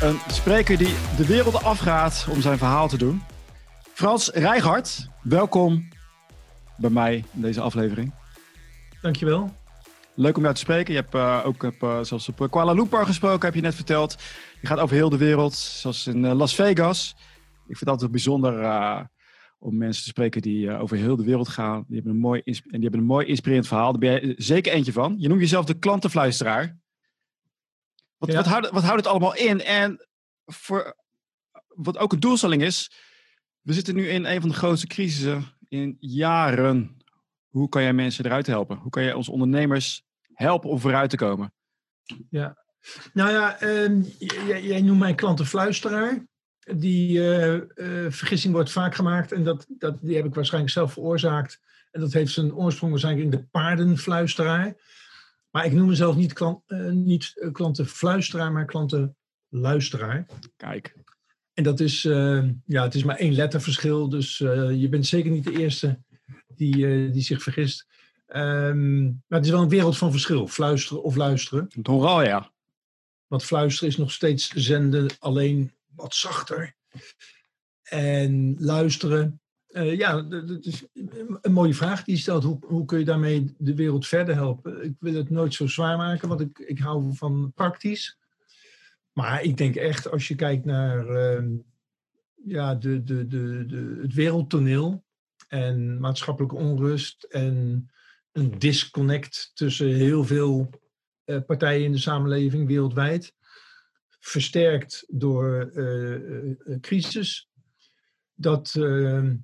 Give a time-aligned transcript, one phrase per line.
[0.00, 3.22] Een spreker die de wereld afgaat om zijn verhaal te doen.
[3.92, 5.88] Frans Rijgaard, welkom
[6.76, 8.14] bij mij in deze aflevering.
[9.02, 9.52] Dankjewel.
[10.14, 10.94] Leuk om jou te spreken.
[10.94, 14.16] Je hebt uh, ook heb, uh, zelfs op Kuala Lumpur gesproken, heb je net verteld.
[14.60, 17.14] Je gaat over heel de wereld, zoals in uh, Las Vegas.
[17.68, 18.52] Ik vind het altijd bijzonder
[19.58, 21.84] om mensen te spreken die over heel de wereld gaan.
[21.86, 23.90] Die hebben, een mooi, en die hebben een mooi inspirerend verhaal.
[23.90, 25.14] Daar ben jij zeker eentje van.
[25.18, 26.78] Je noemt jezelf de klantenfluisteraar.
[28.20, 28.36] Wat, ja.
[28.36, 29.62] wat, houdt, wat houdt het allemaal in?
[29.62, 30.08] En
[30.46, 30.96] voor,
[31.68, 32.90] wat ook een doelstelling is,
[33.60, 36.96] we zitten nu in een van de grootste crisissen in jaren.
[37.48, 38.76] Hoe kan jij mensen eruit helpen?
[38.76, 40.02] Hoe kan jij onze ondernemers
[40.32, 41.52] helpen om vooruit te komen?
[42.30, 42.56] Ja,
[43.12, 46.26] nou ja, um, jij, jij, noemt mij klantenfluisteraar.
[46.76, 47.62] Die uh, uh,
[48.08, 51.60] vergissing wordt vaak gemaakt en dat, dat, die heb ik waarschijnlijk zelf veroorzaakt.
[51.90, 54.74] En dat heeft zijn oorsprong waarschijnlijk in de paardenfluisteraar.
[55.50, 60.26] Maar ik noem mezelf niet, klant, uh, niet klantenfluisteraar, maar klantenluisteraar.
[60.56, 60.94] Kijk.
[61.54, 64.08] En dat is, uh, ja, het is maar één letterverschil.
[64.08, 66.02] Dus je bent zeker niet de eerste
[66.46, 67.86] die, die zich vergist.
[68.26, 70.46] Um, maar het is wel een wereld van verschil.
[70.46, 71.68] Fluisteren of luisteren.
[71.82, 72.52] Nogal, ja.
[73.26, 76.74] Want fluisteren is nog steeds zenden, alleen wat zachter.
[77.82, 79.40] En luisteren,
[79.70, 80.86] uh, ja, dat is
[81.40, 82.44] een mooie vraag die je stelt.
[82.44, 84.84] Hoe, hoe kun je daarmee de wereld verder helpen?
[84.84, 88.18] Ik wil het nooit zo zwaar maken, want ik, ik hou van praktisch.
[89.12, 91.58] Maar ik denk echt, als je kijkt naar uh,
[92.44, 95.04] ja, de, de, de, de, het wereldtoneel
[95.48, 97.88] en maatschappelijke onrust en
[98.32, 100.70] een disconnect tussen heel veel
[101.24, 103.34] uh, partijen in de samenleving wereldwijd,
[104.08, 107.50] versterkt door uh, crisis,
[108.34, 109.36] dat, ehm,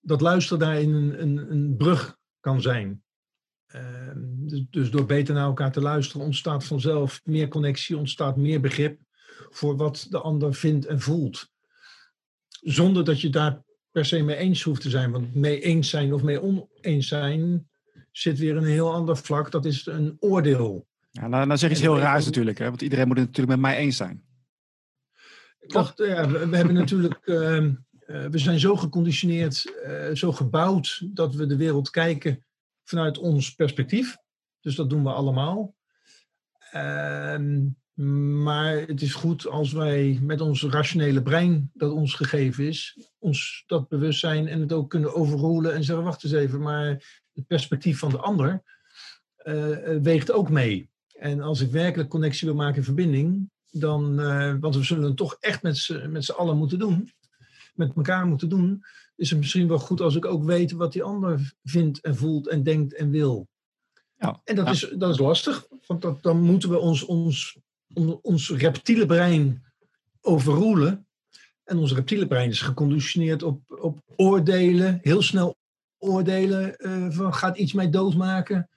[0.00, 3.02] dat luisteren daarin een, een, een brug kan zijn.
[3.74, 8.60] Uh, dus, dus, door beter naar elkaar te luisteren ontstaat vanzelf meer connectie, ontstaat meer
[8.60, 9.00] begrip
[9.50, 11.48] voor wat de ander vindt en voelt.
[12.48, 15.10] Zonder dat je daar per se mee eens hoeft te zijn.
[15.10, 17.68] Want mee eens zijn of mee oneens zijn
[18.12, 19.50] zit weer een heel ander vlak.
[19.50, 20.86] Dat is een oordeel.
[21.10, 22.68] Ja, nou, nou zeg je iets heel raars natuurlijk, hè?
[22.68, 24.24] want iedereen moet het natuurlijk met mij eens zijn.
[25.66, 27.68] Klopt, ja, we, we hebben natuurlijk, uh,
[28.10, 32.44] uh, we zijn zo geconditioneerd, uh, zo gebouwd dat we de wereld kijken
[32.84, 34.16] vanuit ons perspectief.
[34.60, 35.74] Dus dat doen we allemaal.
[36.70, 37.66] Ehm,
[38.42, 43.64] maar het is goed als wij met ons rationele brein dat ons gegeven is, ons
[43.66, 46.86] dat bewustzijn en het ook kunnen overroelen en zeggen, wacht eens even, maar
[47.32, 48.62] het perspectief van de ander
[49.44, 50.90] uh, weegt ook mee.
[51.18, 54.16] En als ik werkelijk connectie wil maken in verbinding, dan,
[54.60, 57.10] want we zullen het toch echt met z'n allen moeten doen,
[57.80, 58.84] met elkaar moeten doen,
[59.16, 62.48] is het misschien wel goed als ik ook weet wat die ander vindt en voelt
[62.48, 63.48] en denkt en wil.
[64.16, 64.72] Ja, en dat, ja.
[64.72, 67.58] is, dat is lastig, want dat, dan moeten we ons, ons,
[68.22, 69.64] ons reptiele brein
[70.20, 71.06] overroelen.
[71.64, 75.56] En ons reptiele brein is geconditioneerd op, op oordelen, heel snel
[75.98, 78.68] oordelen uh, van gaat iets mij doodmaken?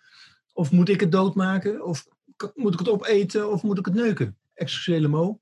[0.54, 1.86] Of moet ik het doodmaken?
[1.86, 2.08] Of
[2.56, 3.52] moet ik het opeten?
[3.52, 4.38] Of moet ik het neuken?
[4.54, 5.40] Excuseer mo.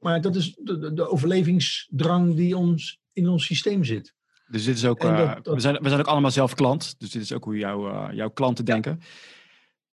[0.00, 4.14] Maar dat is de, de, overlevingsdrang die ons, in ons systeem zit.
[4.46, 5.54] Dus dit is ook, dat, dat...
[5.54, 6.94] We, zijn, we zijn ook allemaal zelf klant.
[6.98, 9.00] Dus dit is ook hoe jou, uh, jouw klanten denken.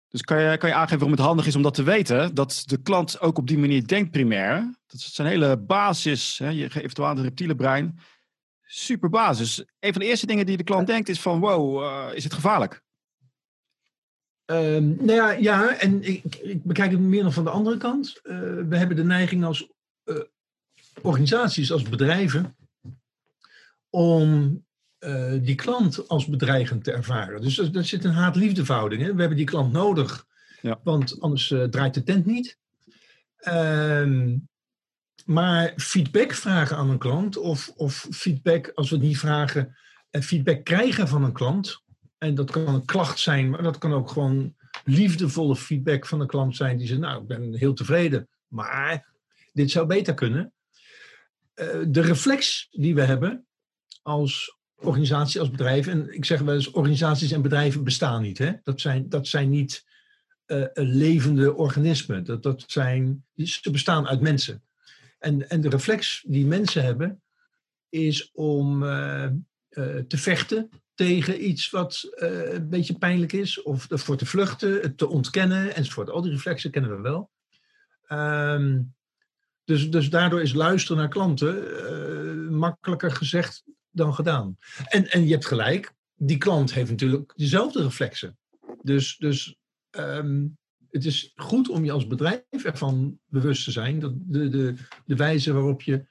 [0.08, 2.34] Dus kan je, kan je aangeven waarom het handig is om dat te weten?
[2.34, 4.74] Dat de klant ook op die manier denkt primair.
[4.86, 6.38] Dat is zijn hele basis.
[6.38, 6.48] Hè?
[6.48, 7.98] Je geeft aan het reptiele brein.
[8.62, 9.64] Super basis.
[9.80, 11.40] Een van de eerste dingen die de klant denkt is van...
[11.40, 12.82] wow, uh, is het gevaarlijk?
[14.46, 18.20] Um, nou ja, ja en ik, ik, bekijk het meer nog van de andere kant.
[18.22, 19.68] Uh, we hebben de neiging als
[20.04, 20.16] uh,
[21.02, 22.56] organisaties, als bedrijven...
[23.91, 24.62] om
[25.00, 27.41] uh, die klant als bedreigend te ervaren.
[27.41, 29.03] Dus er, er zit een haat-liefdeverhouding.
[29.03, 30.26] We hebben die klant nodig,
[30.60, 30.81] ja.
[30.82, 32.59] want anders uh, draait de tent niet.
[33.41, 34.32] Uh,
[35.25, 39.77] maar feedback vragen aan een klant, of, of feedback, als we het niet vragen,
[40.10, 41.82] uh, feedback krijgen van een klant.
[42.19, 46.27] En dat kan een klacht zijn, maar dat kan ook gewoon liefdevolle feedback van een
[46.27, 49.12] klant zijn die zegt, nou, ik ben heel tevreden, maar
[49.53, 50.53] dit zou beter kunnen.
[51.54, 53.47] Uh, de reflex die we hebben
[54.09, 55.87] als organisatie als bedrijf.
[55.87, 58.39] En ik zeg wel eens, organisaties en bedrijven bestaan niet.
[58.39, 58.53] Hè?
[58.63, 59.87] Dat, zijn, dat zijn niet
[60.47, 62.25] uh, levende organismen.
[62.25, 64.63] Dat, dat zijn, ze bestaan uit mensen.
[65.19, 67.22] En, en de reflex die mensen hebben,
[67.89, 69.25] is om uh,
[69.71, 73.63] uh, te vechten tegen iets wat een beetje pijnlijk is.
[73.63, 76.10] Of ervoor te vluchten, het te ontkennen enzovoort.
[76.10, 77.31] Al die reflexen kennen we wel.
[78.19, 78.95] Um,
[79.65, 83.65] dus, dus daardoor is luisteren naar klanten makkelijker gezegd
[83.98, 84.56] dan gedaan.
[84.84, 88.39] En, en je hebt gelijk, die klant heeft natuurlijk dezelfde reflexen.
[88.83, 89.59] Dus, dus
[89.91, 90.59] um,
[90.91, 94.74] Het is goed om je als bedrijf ervan bewust te zijn dat de, de,
[95.06, 96.06] de wijze waarop je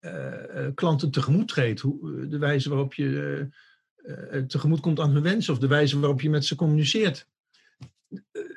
[0.00, 3.48] uh, klanten tegemoet treedt, hoe, de wijze waarop je
[3.96, 7.28] uh, tegemoet komt aan hun wensen of de wijze waarop je met ze communiceert,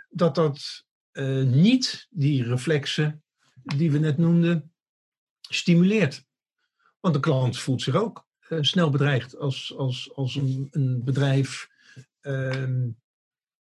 [0.09, 0.85] dat dat
[1.45, 3.23] niet die reflexen
[3.63, 4.71] die we net noemden
[5.49, 6.25] stimuleert.
[6.99, 11.69] Want de klant voelt zich ook snel bedreigd als, als, als een, een bedrijf
[12.21, 12.87] ehm,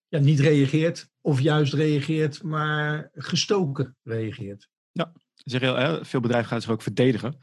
[0.09, 4.69] ja, niet reageert of juist reageert, maar gestoken reageert.
[4.93, 7.39] Ja, zeg heel, veel bedrijven gaan zich ook verdedigen.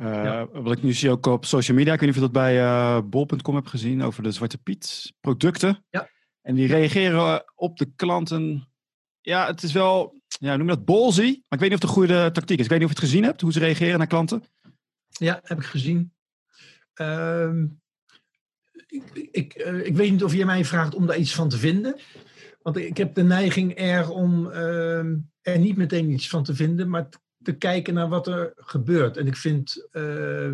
[0.00, 2.42] Uh, Wat ik nu zie ook op social media, ik weet niet of je dat
[2.42, 5.84] bij uh, bol.com hebt gezien over de Zwarte Piet producten.
[5.90, 6.10] Ja.
[6.42, 8.68] En die reageren op de klanten.
[9.20, 11.82] Ja, het is wel, ja, noem je dat bolzy, maar ik weet niet of het
[11.82, 12.64] een goede tactiek is.
[12.64, 14.44] Ik weet niet of je het gezien hebt, hoe ze reageren naar klanten.
[15.08, 16.12] Ja, heb ik gezien.
[17.00, 17.62] Uh,
[18.86, 21.58] ik, ik, uh, ik, weet niet of je mij vraagt om daar iets van te
[21.58, 21.96] vinden.
[22.62, 24.98] Want ik heb de neiging er om uh,
[25.40, 27.08] er niet meteen iets van te vinden, maar
[27.42, 29.16] te kijken naar wat er gebeurt.
[29.16, 30.46] En ik vind, uh,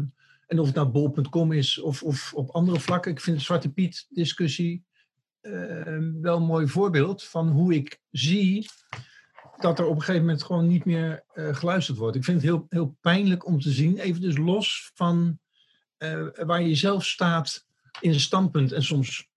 [0.47, 3.73] en of het nou bol.com is of, of op andere vlakken, ik vind de Zwarte
[3.73, 4.85] Piet discussie
[5.41, 8.69] ehm, wel een mooi voorbeeld van hoe ik zie
[9.57, 12.17] dat er op een gegeven moment gewoon niet meer uh, geluisterd wordt.
[12.17, 15.39] Ik vind het heel, heel pijnlijk om te zien, even dus los van
[16.05, 17.67] uh, waar je zelf staat
[18.01, 18.73] in een standpunt.
[18.73, 19.29] En soms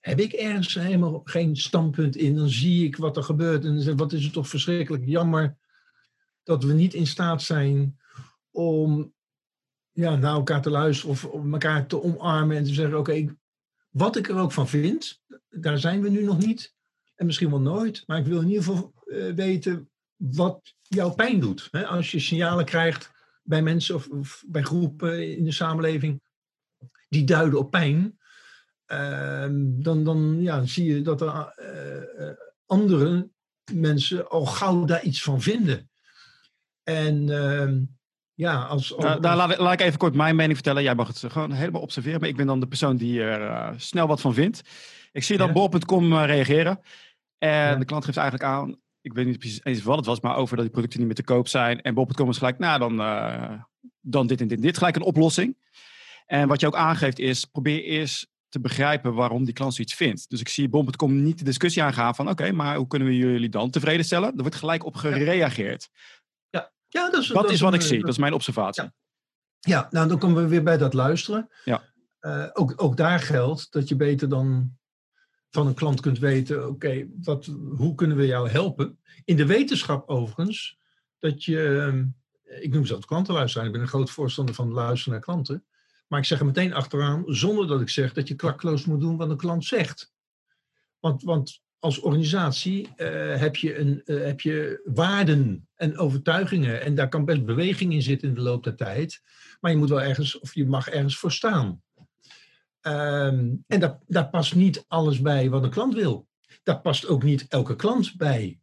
[0.00, 2.36] heb ik ergens helemaal geen standpunt in.
[2.36, 5.56] Dan zie ik wat er gebeurt en wat is het toch verschrikkelijk jammer
[6.42, 7.98] dat we niet in staat zijn
[8.50, 9.12] om
[9.92, 13.36] ja, naar elkaar te luisteren of om elkaar te omarmen en te zeggen: Oké,
[13.90, 16.74] wat ik er ook van vind, daar zijn we nu nog niet
[17.14, 21.40] en misschien wel nooit, maar ik wil in ieder geval uh, weten wat jouw pijn
[21.40, 21.68] doet.
[21.70, 21.86] Hè?
[21.86, 23.12] Als je signalen krijgt
[23.44, 26.22] bij mensen of, of, bij groepen in de samenleving
[27.08, 28.18] die duiden op pijn,
[28.92, 31.54] uh, dan, dan ja, zie je dat er
[32.18, 32.30] uh,
[32.66, 33.28] andere
[33.72, 35.90] mensen al gauw daar iets van vinden.
[36.82, 37.72] En uh,
[38.34, 38.94] ja, als.
[38.94, 39.04] als...
[39.04, 40.82] Nou, daar laat, laat, ik even kort mijn mening vertellen.
[40.82, 43.70] Jij mag het gewoon helemaal observeren, maar ik ben dan de persoon die er uh,
[43.76, 44.62] snel wat van vindt.
[45.12, 45.52] Ik zie dan ja.
[45.52, 46.80] bol.com reageren.
[47.38, 47.76] En ja.
[47.76, 50.56] de klant geeft eigenlijk aan, ik weet niet precies eens wat het was, maar over
[50.56, 51.82] dat die producten niet meer te koop zijn.
[51.82, 53.62] En bol.com is gelijk, nou dan, uh,
[54.00, 54.78] dan dit en dit en dit.
[54.78, 55.56] Gelijk een oplossing.
[56.26, 60.30] En wat je ook aangeeft is, probeer eerst te begrijpen waarom die klant zoiets vindt.
[60.30, 63.16] Dus ik zie bol.com niet de discussie aangaan van, oké, okay, maar hoe kunnen we
[63.16, 64.28] jullie dan tevreden stellen?
[64.28, 65.88] Er wordt gelijk op gereageerd.
[66.94, 68.00] Ja, dat is, dat, dat is wat een, ik zie.
[68.00, 68.82] Dat is mijn observatie.
[68.82, 68.92] Ja.
[69.60, 71.48] ja, nou dan komen we weer bij dat luisteren.
[71.64, 71.82] Ja.
[72.20, 74.76] Uh, ook, ook daar geldt dat je beter dan
[75.54, 77.08] van een klant kunt weten: oké,
[77.76, 78.98] hoe kunnen we jou helpen?
[79.24, 80.78] In de wetenschap overigens,
[81.18, 82.12] dat je,
[82.60, 83.66] ik noem ze dat klantenluisteren.
[83.66, 85.64] Ik ben een groot voorstander van luisteren naar klanten.
[86.08, 89.16] Maar ik zeg er meteen achteraan, zonder dat ik zeg dat je klakkeloos moet doen
[89.16, 90.12] wat een klant zegt.
[91.00, 96.82] Want, want als organisatie uh, heb, je een, uh, heb je waarden en overtuigingen.
[96.82, 99.22] En daar kan best beweging in zitten in de loop der tijd.
[99.60, 101.82] Maar je moet wel ergens, of je mag ergens voor staan.
[102.86, 106.28] Um, en daar, past niet alles bij wat een klant wil.
[106.62, 108.60] Daar past ook niet elke klant bij.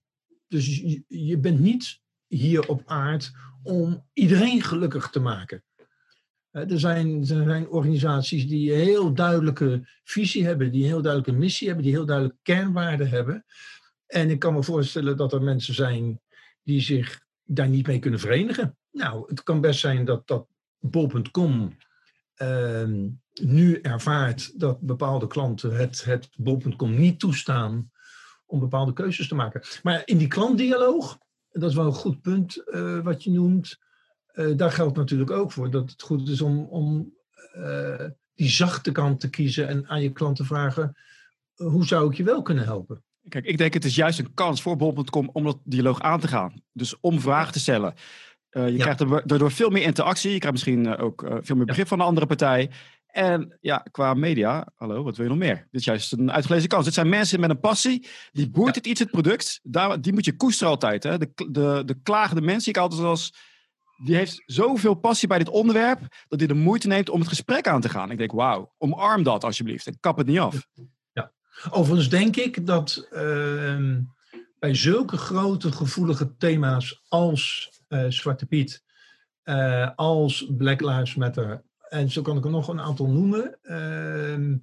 [0.47, 3.31] Dus je, bent niet hier op aard
[3.63, 5.63] om iedereen gelukkig te maken.
[6.51, 11.39] Er zijn, er zijn organisaties die een heel duidelijke visie hebben, die een heel duidelijke
[11.39, 13.45] missie hebben, die heel duidelijke kernwaarden hebben.
[14.05, 16.21] En ik kan me voorstellen dat er mensen zijn
[16.63, 18.77] die zich daar niet mee kunnen verenigen.
[18.91, 20.47] Nou, het kan best zijn dat, dat
[20.79, 21.75] bol.com
[23.33, 27.91] nu ervaart dat bepaalde klanten het, het bol.com niet toestaan
[28.45, 29.61] om bepaalde keuzes te maken.
[29.83, 31.17] Maar in die klantdialoog,
[31.51, 33.79] dat is wel een goed punt uh, wat je noemt,
[34.33, 37.13] uh, daar geldt natuurlijk ook voor dat het goed is om, om
[37.55, 40.97] uh, die zachte kant te kiezen en aan je klant te vragen:
[41.55, 43.03] hoe zou ik je wel kunnen helpen?
[43.29, 46.27] Kijk, ik denk het is juist een kans voor bol.com om dat dialoog aan te
[46.27, 46.61] gaan.
[46.73, 47.93] Dus om vragen te stellen.
[48.51, 48.83] Uh, je ja.
[48.83, 50.31] krijgt daardoor veel meer interactie.
[50.31, 51.89] Je krijgt misschien ook veel meer begrip ja.
[51.89, 52.69] van de andere partij.
[53.11, 55.55] En ja, qua media, hallo, wat wil je nog meer?
[55.55, 56.85] Dit is juist een uitgelezen kans.
[56.85, 58.07] Het zijn mensen met een passie.
[58.31, 59.59] Die boert het iets, het product.
[59.63, 61.03] Daar, die moet je koesteren altijd.
[61.03, 61.17] Hè?
[61.17, 63.49] De, de, de klagende mensen, ik altijd als
[64.03, 67.67] die heeft zoveel passie bij dit onderwerp dat hij de moeite neemt om het gesprek
[67.67, 68.11] aan te gaan.
[68.11, 70.67] Ik denk, wauw, omarm dat alsjeblieft en kap het niet af.
[71.13, 71.31] Ja.
[71.69, 73.97] Overigens denk ik dat uh,
[74.59, 78.83] bij zulke grote gevoelige thema's als uh, Zwarte Piet,
[79.43, 83.59] uh, als Black Lives Matter, en zo kan ik er nog een aantal noemen.
[83.61, 84.57] Ehm,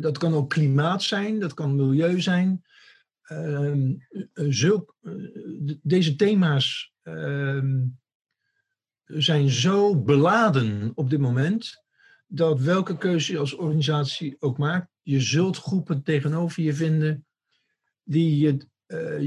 [0.00, 2.64] dat kan ook klimaat zijn, dat kan milieu zijn.
[3.22, 3.94] Ehm,
[4.34, 4.96] zulk,
[5.82, 6.94] deze thema's
[9.06, 11.84] zijn zo beladen op dit moment
[12.26, 17.26] dat welke keuze je als organisatie ook maakt, je zult groepen tegenover je vinden
[18.02, 18.68] die je,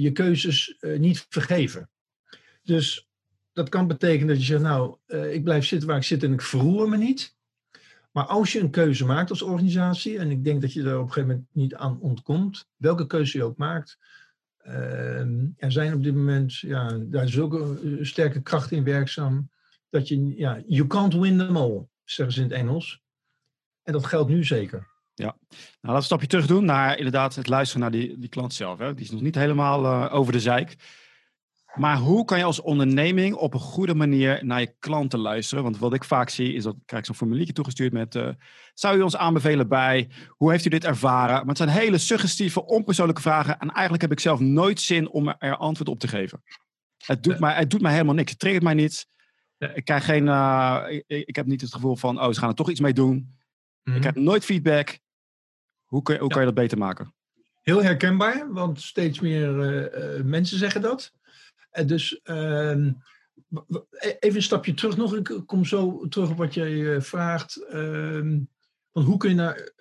[0.01, 1.89] je keuzes niet vergeven.
[2.63, 3.08] Dus
[3.59, 4.95] dat kan betekenen dat je zegt, nou,
[5.31, 7.37] ik blijf zitten waar ik zit en ik verroer me niet.
[8.11, 11.05] Maar als je een keuze maakt als organisatie, en ik denk dat je er op
[11.05, 13.97] een gegeven moment niet aan ontkomt, welke keuze je ook maakt,
[14.69, 19.49] Ehm, er zijn op dit moment, ja, daar een sterke kracht in werkzaam.
[19.89, 23.01] Dat je, ja, you can't win them all, zeggen ze in het Engels.
[23.83, 24.87] En dat geldt nu zeker.
[25.13, 28.29] Ja, nou laten we een stapje terug doen naar inderdaad het luisteren naar die, die
[28.29, 28.79] klant zelf.
[28.79, 28.93] Hè.
[28.93, 30.75] Die is nog niet helemaal uh, over de zeik.
[31.75, 35.63] Maar hoe kan je als onderneming op een goede manier naar je klanten luisteren?
[35.63, 38.15] Want wat ik vaak zie is dat ik krijg zo'n formuliertje toegestuurd met...
[38.15, 38.29] Uh,
[38.73, 40.09] zou u ons aanbevelen bij?
[40.27, 41.35] Hoe heeft u dit ervaren?
[41.35, 43.59] Maar het zijn hele suggestieve, onpersoonlijke vragen.
[43.59, 46.43] En eigenlijk heb ik zelf nooit zin om er antwoord op te geven.
[46.97, 48.31] Het doet, mij, het doet mij helemaal niks.
[48.31, 49.07] Het triggert mij niet.
[49.73, 52.55] Ik, krijg geen, uh, ik, ik, heb niet het gevoel van, oh, ze gaan er
[52.55, 53.37] toch iets mee doen.
[53.83, 54.03] Ik mhm.
[54.03, 54.99] heb nooit feedback.
[55.85, 57.13] Hoe, kun, hoe kan je dat beter maken?
[57.61, 59.49] Heel herkenbaar, want steeds meer
[59.83, 61.13] uh, mensen zeggen dat.
[61.85, 62.91] Dus ehm,
[63.89, 65.15] e-, even een stapje terug nog.
[65.15, 67.65] Ik kom zo terug op wat jij uh, vraagt.
[67.65, 68.39] Ehm,
[68.91, 69.71] van hoe kun je naar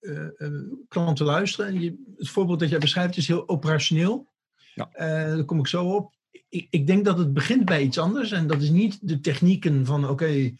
[0.00, 1.66] uh, uh, klanten luisteren?
[1.66, 4.32] En je, het voorbeeld dat jij beschrijft is heel operationeel.
[4.74, 4.88] Ja.
[4.96, 6.14] daar kom ik zo op.
[6.48, 8.32] Ik, ik, denk dat het begint bij iets anders.
[8.32, 10.54] En dat is niet de technieken van oké,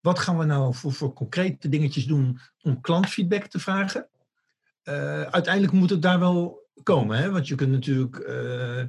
[0.00, 4.08] wat gaan we nou voor, voor concrete dingetjes doen om klantfeedback te vragen?
[5.30, 7.18] uiteindelijk moet het daar wel komen.
[7.18, 7.30] Hè?
[7.30, 8.82] Want je kunt natuurlijk uh,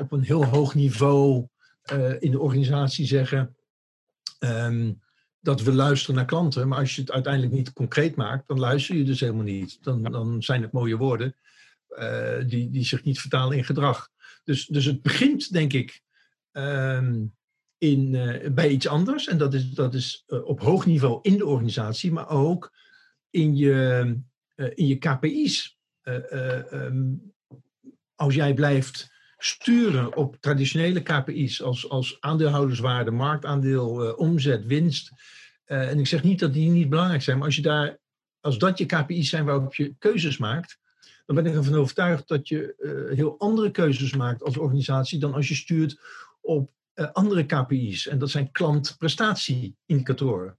[0.00, 1.48] op een heel hoog niveau
[1.92, 3.56] uh, in de organisatie zeggen
[4.38, 5.00] um,
[5.40, 6.68] dat we luisteren naar klanten.
[6.68, 9.78] Maar als je het uiteindelijk niet concreet maakt, dan luister je dus helemaal niet.
[9.82, 11.36] Dan, dan zijn het mooie woorden
[12.46, 14.10] die, die zich niet vertalen in gedrag.
[14.44, 16.02] Dus, dus het begint, denk ik,
[16.52, 17.34] um,
[17.78, 18.10] in,
[18.54, 19.26] bij iets anders.
[19.26, 22.72] En dat is, dat is op hoog niveau in de organisatie, maar ook
[23.30, 24.18] in je,
[24.54, 25.78] in je KPI's.
[26.02, 27.34] Um,
[28.14, 29.14] als jij blijft
[29.46, 35.12] sturen op traditionele KPI's als, als aandeelhouderswaarde, marktaandeel, uh, omzet, winst.
[35.66, 37.98] Uh, en ik zeg niet dat die niet belangrijk zijn, maar als, je daar,
[38.40, 40.78] als dat je KPI's zijn waarop je keuzes maakt,
[41.26, 45.34] dan ben ik ervan overtuigd dat je uh, heel andere keuzes maakt als organisatie dan
[45.34, 46.00] als je stuurt
[46.40, 46.70] op
[47.12, 48.08] andere KPI's.
[48.08, 50.58] En dat zijn klantprestatieindicatoren.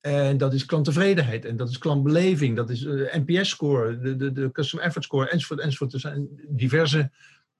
[0.00, 4.86] En dat is klanttevredenheid en dat is klantbeleving, dat is NPS-score, de, de, de Customer
[4.86, 5.92] Effort Score, enzovoort, enzovoort.
[5.92, 7.10] Er zijn diverse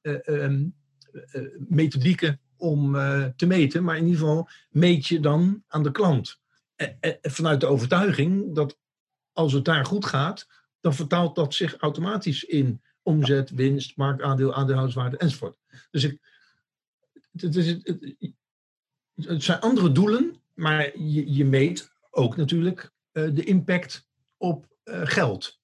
[0.02, 0.66] eh, ehm,
[1.12, 5.90] eh, methodieken om eh, te meten, maar in ieder geval meet je dan aan de
[5.90, 6.40] klant.
[7.22, 8.78] vanuit de overtuiging dat
[9.32, 10.48] als het daar goed gaat,
[10.80, 15.56] dan vertaalt dat zich automatisch in omzet, winst, marktaandeel, aandeelhouderswaarde enzovoort.
[15.90, 16.18] Dus ik,
[17.32, 17.66] het, is,
[19.14, 24.06] het, zijn andere doelen, maar je, je meet ook natuurlijk de impact
[24.36, 25.60] op geld.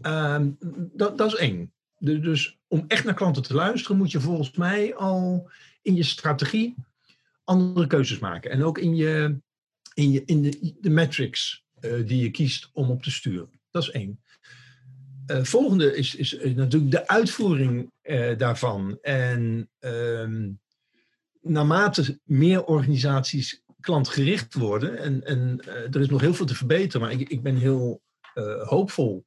[0.00, 0.50] Ehm,
[0.92, 1.74] dat, dat is één.
[2.04, 5.50] Dus om echt naar klanten te luisteren, moet je volgens mij al
[5.82, 6.74] in je strategie
[7.44, 8.50] andere keuzes maken.
[8.50, 9.40] En ook in, je,
[9.94, 13.60] in, je, in de, de metrics uh, die je kiest om op te sturen.
[13.70, 14.22] Dat is één.
[15.26, 17.92] Uh, volgende is, is natuurlijk de uitvoering
[18.36, 18.98] daarvan.
[19.02, 20.50] En uh,
[21.40, 27.20] naarmate meer organisaties klantgericht worden, en, en er is nog heel veel te verbeteren, maar
[27.20, 28.02] ik, ik ben heel
[28.64, 29.26] hoopvol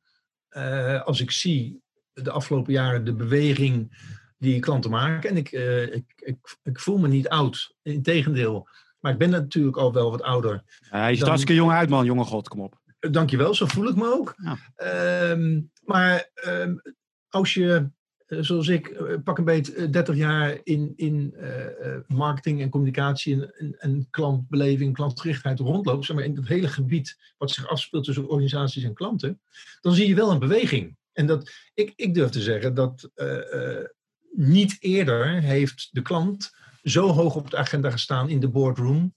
[1.04, 1.82] als ik zie
[2.24, 3.98] de afgelopen jaren de beweging
[4.38, 5.30] die klanten maken.
[5.30, 7.76] En ik, uh, ik, ik, ik, voel me niet oud.
[7.82, 8.68] Integendeel.
[9.00, 10.64] Maar ik ben natuurlijk al wel wat ouder.
[10.80, 11.28] Hij is dan...
[11.28, 12.06] hartstikke jong uit, man.
[12.06, 12.80] Jonge god, kom op.
[13.00, 14.36] Dankjewel, zo voel ik me ook.
[14.38, 15.32] Ja.
[15.32, 16.82] Um, maar um,
[17.30, 17.90] als je,
[18.26, 23.34] eh, zoals ik, eh, pak een beetje 30 jaar in, in uh, marketing en communicatie
[23.34, 28.04] en, en, en, klantbeleving, klantgerichtheid rondloopt, zeg maar in het hele gebied wat zich afspeelt
[28.04, 29.42] tussen organisaties en klanten,
[29.82, 30.98] dan zie je wel een beweging.
[31.18, 33.86] En dat, ik, ik durf te zeggen dat uh,
[34.32, 36.52] niet eerder heeft de klant
[36.84, 39.16] zo hoog op de agenda gestaan in de boardroom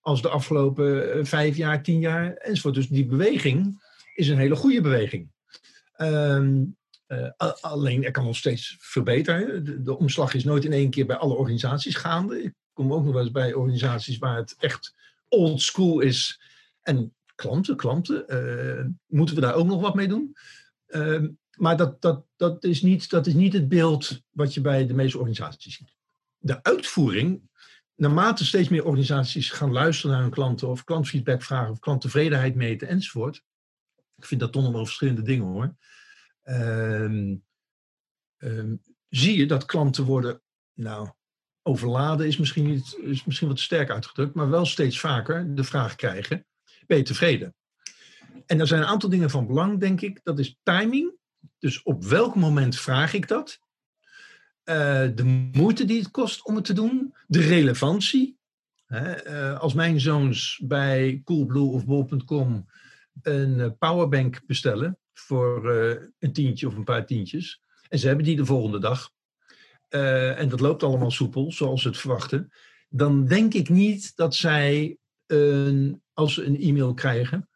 [0.00, 2.74] als de afgelopen eh, vijf jaar, tien jaar enzovoort.
[2.74, 3.82] Dus die beweging
[4.14, 5.30] is een hele goede beweging.
[5.96, 6.68] Uh,
[7.60, 9.84] alleen er kan nog steeds verbeteren.
[9.84, 12.42] De, omslag is nooit in één keer bij alle organisaties gaande.
[12.42, 14.94] Ik kom ook nog wel eens bij organisaties waar het echt
[15.28, 16.40] old school is.
[16.82, 18.24] En klanten, klanten,
[19.06, 20.36] moeten we daar ook nog wat mee doen?
[20.90, 21.28] Uh,
[21.60, 24.94] maar dat, dat, dat, is niet, dat is niet het beeld wat je bij de
[24.94, 25.96] meeste organisaties ziet.
[26.38, 27.50] De uitvoering,
[27.94, 32.88] naarmate steeds meer organisaties gaan luisteren naar hun klanten of klantfeedback vragen of klanttevredenheid meten
[32.88, 33.44] enzovoort.
[34.16, 35.76] Ik vind dat toch wel verschillende dingen hoor.
[36.44, 37.44] Um,
[38.38, 40.42] um, zie je dat klanten worden,
[40.74, 41.10] nou,
[41.62, 45.94] overladen is misschien, niet, is misschien wat sterk uitgedrukt, maar wel steeds vaker de vraag
[45.94, 46.46] krijgen:
[46.86, 47.54] ben je tevreden?
[48.46, 50.20] En er zijn een aantal dingen van belang, denk ik.
[50.22, 51.18] Dat is timing
[51.58, 53.60] Dus op welk moment vraag ik dat?
[54.64, 58.38] Uh, de moeite die het kost om het te doen, de relevantie.
[58.86, 62.66] Hè, uh, als mijn zoons bij Coolblue of Bol.com
[63.22, 65.70] een powerbank bestellen voor
[66.18, 69.12] een tientje of een paar tientjes, en ze hebben die de volgende dag,
[69.88, 72.52] en dat loopt allemaal soepel, zoals ze het verwachten,
[72.88, 74.98] dan denk ik niet dat zij,
[76.12, 77.48] als ze een e-mail krijgen,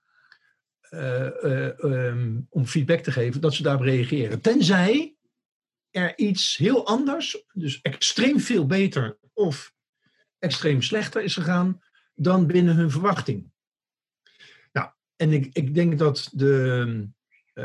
[1.82, 4.40] um, om feedback te geven, dat ze daarop reageren.
[4.40, 5.16] Tenzij
[5.90, 9.74] er iets heel anders, dus extreem veel beter of
[10.38, 11.80] extreem slechter is gegaan
[12.14, 13.50] dan binnen hun verwachting.
[14.72, 16.84] Nou, en ik, ik denk dat de,
[17.54, 17.64] uh,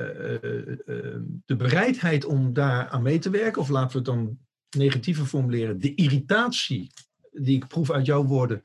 [1.46, 4.40] de bereidheid om daar aan mee te werken, of laten we het dan
[4.78, 6.92] negatiever formuleren, de irritatie
[7.32, 8.64] die ik proef uit jouw woorden,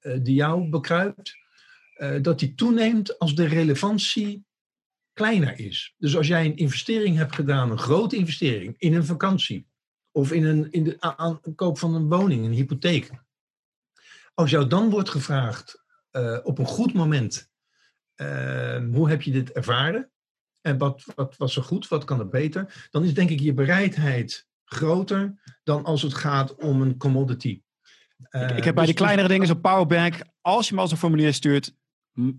[0.00, 1.36] die jou bekruipt,
[2.22, 4.46] dat die toeneemt als de relevantie
[5.18, 5.94] kleiner is.
[5.98, 9.66] Dus als jij een investering hebt gedaan, een grote investering, in een vakantie
[10.10, 13.10] of in, een, in de aankoop van een woning, een hypotheek.
[14.34, 17.50] Als jou dan wordt gevraagd uh, op een goed moment,
[18.16, 20.10] uh, hoe heb je dit ervaren?
[20.60, 22.88] En wat, wat was er goed, wat kan er beter?
[22.90, 27.62] Dan is denk ik je bereidheid groter dan als het gaat om een commodity.
[28.30, 30.90] Uh, ik, ik, heb bij dus, de kleinere dingen zo'n powerbank, als je me als
[30.90, 31.74] een formulier stuurt,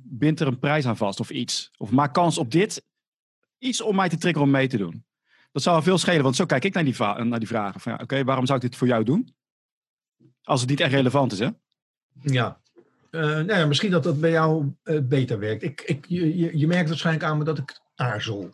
[0.03, 1.71] bind er een prijs aan vast of iets.
[1.77, 2.85] Of maak kans op dit.
[3.57, 5.05] Iets om mij te triggeren om mee te doen.
[5.51, 7.79] Dat zou veel schelen, want zo kijk ik naar die, naar die vragen.
[7.79, 9.35] Van, ja, Oké, waarom zou ik dit voor jou doen?
[10.43, 11.49] Als het niet echt relevant is, hè?
[12.21, 12.61] Ja.
[13.11, 15.63] Uh, nou ja, misschien dat dat bij jou uh, beter werkt.
[15.63, 18.49] Ik, ik, je, je merkt waarschijnlijk aan me dat ik aarzel.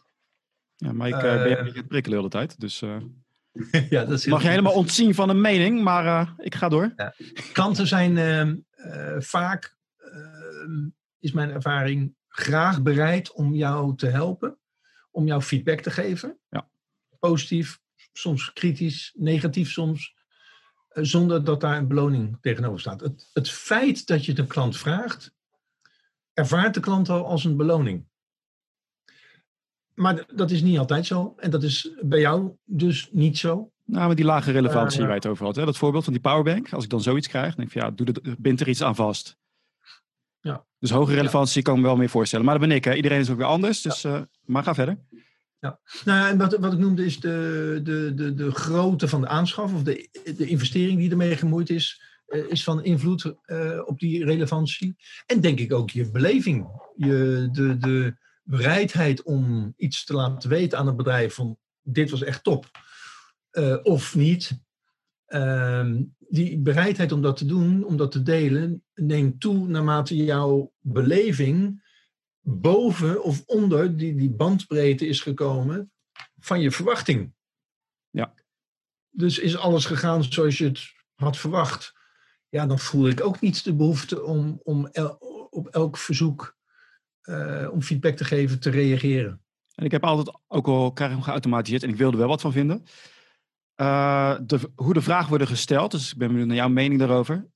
[0.76, 2.60] Ja, maar ik uh, ben je een beetje het prikkelen de hele tijd.
[2.60, 2.80] Dus
[3.90, 6.94] ja, dat is mag je helemaal ontzien van een mening, maar ik ga door.
[6.96, 7.14] Ja.
[7.54, 8.56] Klanten zijn ehm,
[9.20, 10.88] vaak ehm,
[11.26, 14.58] is mijn ervaring, graag bereid om jou te helpen,
[15.12, 16.38] om jou feedback te geven.
[16.50, 16.68] Ja.
[17.20, 17.80] Positief,
[18.14, 20.16] soms kritisch, negatief soms,
[20.90, 23.02] eh, zonder dat daar een beloning tegenover staat.
[23.02, 25.34] Het, het feit dat je de klant vraagt,
[26.34, 28.06] ervaart de klant al als een beloning.
[29.94, 31.34] Maar dat is niet altijd zo.
[31.38, 33.72] En dat is bij jou dus niet zo.
[33.86, 35.56] Nou, met die lage relevantie uh, waar je het over had.
[35.56, 35.66] Hè?
[35.66, 36.74] Dat voorbeeld van die powerbank.
[36.74, 38.96] Als ik dan zoiets krijg, denk ik van ja, doe de, bind er iets aan
[38.96, 39.38] vast.
[40.86, 42.46] Dus hoge relevantie kan ik me wel meer voorstellen.
[42.46, 42.94] Maar dat ben ik, hè.
[42.94, 43.82] Iedereen is ook weer anders.
[43.82, 45.00] Dus, uh, maar ga verder.
[45.60, 45.80] Ja.
[46.06, 49.28] Nou ja, en wat, wat ik noemde is de, de, de, de grootte van de
[49.28, 54.00] aanschaf of de, de investering die ermee gemoeid is, uh, is van invloed uh, op
[54.00, 54.96] die relevantie.
[55.26, 60.78] En denk ik ook je beleving, je, de, de bereidheid om iets te laten weten
[60.78, 62.70] aan het bedrijf van dit was echt top.
[63.84, 64.64] of niet.
[65.26, 70.74] Ehm, die bereidheid om dat te doen, om dat te delen, neemt toe naarmate jouw
[70.80, 71.84] beleving
[72.42, 75.92] boven of onder die, die bandbreedte is gekomen
[76.40, 77.34] van je verwachting.
[78.10, 78.34] Ja.
[79.10, 81.94] Dus is alles gegaan zoals je het had verwacht,
[82.50, 85.10] ja, dan voel ik ook niet de behoefte om, om el,
[85.50, 86.58] op elk verzoek
[87.24, 89.42] uh, om feedback te geven, te reageren.
[89.76, 92.42] En ik heb altijd, ook al krijg ik hem geautomatiseerd en ik wilde wel wat
[92.42, 92.86] van vinden,
[93.76, 95.92] uh, de, hoe de vragen worden gesteld.
[95.92, 97.48] Dus ik ben benieuwd naar jouw mening daarover.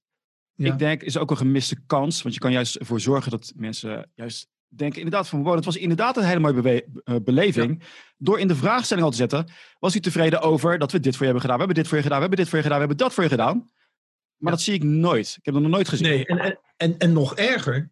[0.53, 0.73] Ja.
[0.73, 2.21] Ik denk, is ook een gemiste kans.
[2.21, 5.43] Want je kan juist ervoor zorgen dat mensen juist denken inderdaad van...
[5.43, 7.77] Wow, het was inderdaad een hele mooie uh, beleving.
[7.79, 7.88] Ja.
[8.17, 9.51] Door in de vraagstelling al te zetten...
[9.79, 11.58] Was u tevreden over dat we dit voor je hebben gedaan?
[11.58, 13.13] We hebben dit voor je gedaan, we hebben dit voor je gedaan, we hebben dat
[13.13, 13.58] voor je gedaan.
[13.58, 14.58] Maar ja.
[14.58, 15.36] dat zie ik nooit.
[15.38, 16.08] Ik heb dat nog nooit gezien.
[16.08, 17.91] Nee, en, en, en nog erger.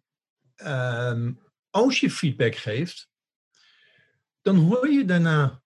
[0.56, 3.08] Um, als je feedback geeft...
[4.42, 5.62] Dan hoor je daarna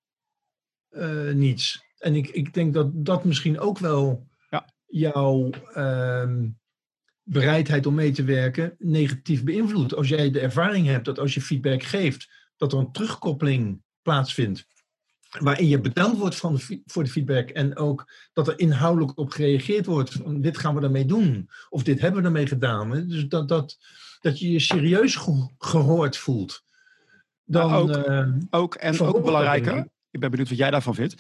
[0.91, 1.85] uh, niets.
[2.03, 4.69] En ik, ik denk dat dat misschien ook wel ja.
[4.87, 6.31] jouw uh,
[7.23, 9.95] bereidheid om mee te werken negatief beïnvloedt.
[9.95, 14.67] Als jij de ervaring hebt dat als je feedback geeft, dat er een terugkoppeling plaatsvindt.
[15.39, 19.31] Waarin je bedankt wordt van de, voor de feedback en ook dat er inhoudelijk op
[19.31, 20.13] gereageerd wordt.
[20.13, 21.51] Van, dit gaan we daarmee doen.
[21.69, 22.91] Of dit hebben we daarmee gedaan.
[22.91, 23.79] Dus dat, dat,
[24.21, 26.63] dat je je serieus ge gehoord voelt.
[27.45, 31.15] Dan, ook, uh, ook, en ook belangrijker, ik ben benieuwd wat jij daarvan vindt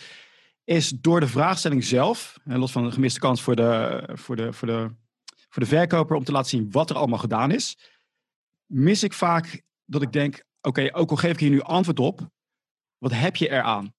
[0.64, 4.52] is door de vraagstelling zelf, en los van de gemiste kans voor de, voor, de,
[4.52, 4.90] voor, de,
[5.48, 7.78] voor de verkoper om te laten zien wat er allemaal gedaan is,
[8.66, 11.98] mis ik vaak dat ik denk, oké, okay, ook al geef ik hier nu antwoord
[11.98, 12.30] op,
[12.98, 13.94] wat heb je eraan?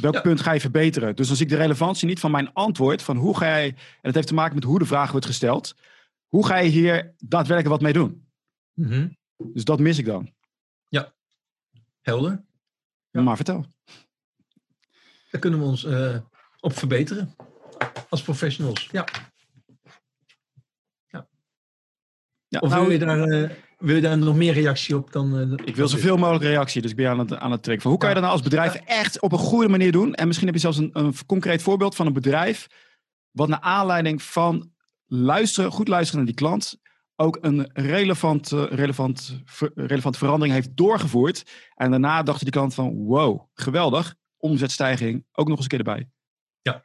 [0.00, 0.20] Welk ja.
[0.20, 1.16] punt ga je verbeteren?
[1.16, 3.76] Dus dan zie ik de relevantie niet van mijn antwoord, van hoe ga je, en
[4.00, 5.74] het heeft te maken met hoe de vraag wordt gesteld,
[6.28, 8.28] hoe ga je hier daadwerkelijk wat mee doen?
[8.72, 9.16] Mm -hmm.
[9.36, 10.32] Dus dat mis ik dan.
[10.88, 11.14] Ja,
[12.00, 12.44] helder.
[13.10, 13.20] Ja.
[13.20, 13.66] Maar vertel.
[15.34, 16.16] Daar kunnen we ons uh,
[16.60, 17.34] op verbeteren.
[18.08, 18.88] Als professionals.
[18.92, 19.04] Ja.
[21.06, 21.26] ja.
[22.48, 23.28] ja of nou, wil je daar.
[23.28, 25.38] Uh, wil je daar nog meer reactie op dan...
[25.38, 27.82] Uh, ik wil zoveel mogelijk reactie, dus ik ben aan het, aan het trekken.
[27.82, 30.14] Van hoe kan je dat nou als bedrijf echt op een goede manier doen?
[30.14, 32.66] En misschien heb je zelfs een, een concreet voorbeeld van een bedrijf...
[33.30, 34.72] wat naar aanleiding van
[35.06, 36.80] luisteren, goed luisteren naar die klant...
[37.16, 41.50] ook een relevant, relevant, ver, relevante verandering heeft doorgevoerd.
[41.74, 44.14] En daarna dacht die klant van wow, geweldig,
[44.44, 46.08] omzetstijging, ook nog eens een keer erbij.
[46.62, 46.82] Ja,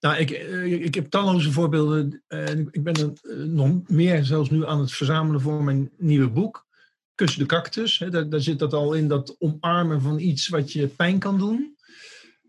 [0.00, 2.22] nou, ik, eh, ik heb talloze voorbeelden.
[2.26, 6.30] En ik ben er eh, nog meer zelfs nu aan het verzamelen voor mijn nieuwe
[6.30, 6.66] boek.
[7.14, 8.04] Kus de cactus.
[8.10, 11.76] Daar, daar zit dat al in, dat omarmen van iets wat je pijn kan doen.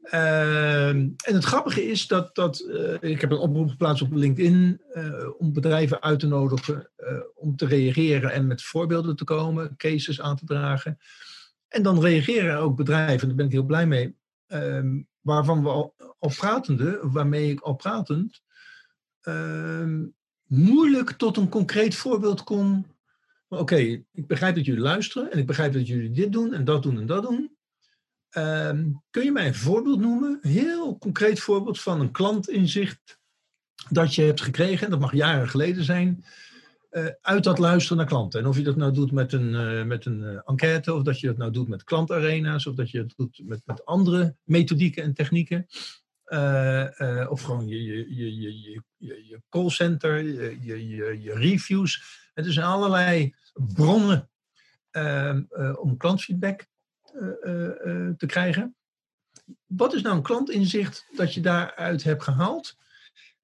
[0.01, 2.69] Ehm, en het grappige is dat, dat
[3.01, 4.81] ik heb een oproep geplaatst op LinkedIn
[5.37, 6.91] om bedrijven uit te nodigen
[7.35, 10.97] om te reageren en met voorbeelden te komen, cases aan te dragen.
[11.67, 14.15] En dan reageren ook bedrijven, daar ben ik heel blij mee,
[14.61, 15.93] ehm, waarvan we al,
[16.35, 18.41] pratende, waarmee ik al pratend,
[19.23, 20.03] uh,
[20.45, 22.85] moeilijk tot een concreet voorbeeld kom.
[23.47, 23.75] Oké,
[24.11, 26.99] ik begrijp dat jullie luisteren en ik begrijp dat jullie dit doen en dat doen
[26.99, 27.57] en dat doen.
[28.37, 28.69] Uh,
[29.09, 33.19] kun je mij een voorbeeld noemen, een heel concreet voorbeeld van een klantinzicht
[33.89, 36.25] dat je hebt gekregen, dat mag jaren geleden zijn,
[37.21, 38.39] uit dat luisteren naar klanten.
[38.39, 41.19] En of je dat nou doet met een, uh, met een uh, enquête, of dat
[41.19, 45.03] je dat nou doet met klantarena's, of dat je het doet met, met andere methodieken
[45.03, 45.67] en technieken.
[47.29, 52.03] of gewoon je, je, je, je, je, je callcenter, je, je, je, reviews.
[52.33, 54.29] Het zijn allerlei bronnen
[54.91, 55.43] ehm,
[55.79, 56.65] om klantfeedback
[58.17, 58.75] te krijgen.
[59.65, 62.75] Wat is nou een klantinzicht dat je daaruit hebt gehaald?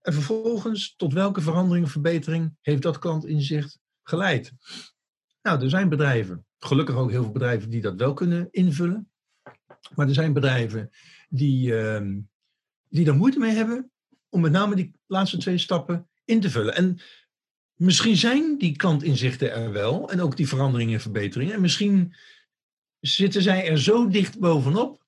[0.01, 4.53] En vervolgens, tot welke verandering of verbetering heeft dat klantinzicht geleid?
[5.41, 9.11] Nou, er zijn bedrijven, gelukkig ook heel veel bedrijven die dat wel kunnen invullen.
[9.95, 10.89] Maar er zijn bedrijven
[11.29, 12.01] die, uh,
[12.89, 13.91] die er moeite mee hebben
[14.29, 16.75] om met name die laatste twee stappen in te vullen.
[16.75, 16.99] En
[17.73, 21.53] misschien zijn die klantinzichten er wel en ook die veranderingen en verbeteringen.
[21.53, 22.15] En misschien
[22.99, 25.00] zitten zij er zo dicht bovenop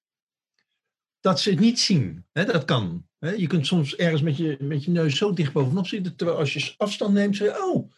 [1.24, 2.26] dat ze het niet zien.
[2.32, 3.08] dat kan.
[3.20, 6.54] Je kunt soms ergens met je, met je neus zo dicht bovenop zitten, terwijl als
[6.54, 7.92] je afstand neemt, zeg je, oh,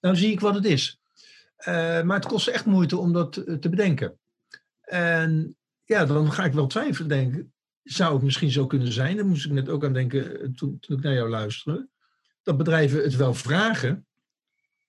[0.00, 1.00] nou zie ik wat het is.
[1.58, 1.64] Uh,
[2.02, 4.18] maar het kost echt moeite om dat te bedenken.
[4.80, 9.16] En ja, dan ga ik wel twijfelen, denken, zou het misschien zo kunnen zijn?
[9.16, 11.88] Daar moest ik net ook aan denken eh, toen, toen ik naar jou luisterde.
[12.42, 14.06] Dat bedrijven het wel vragen,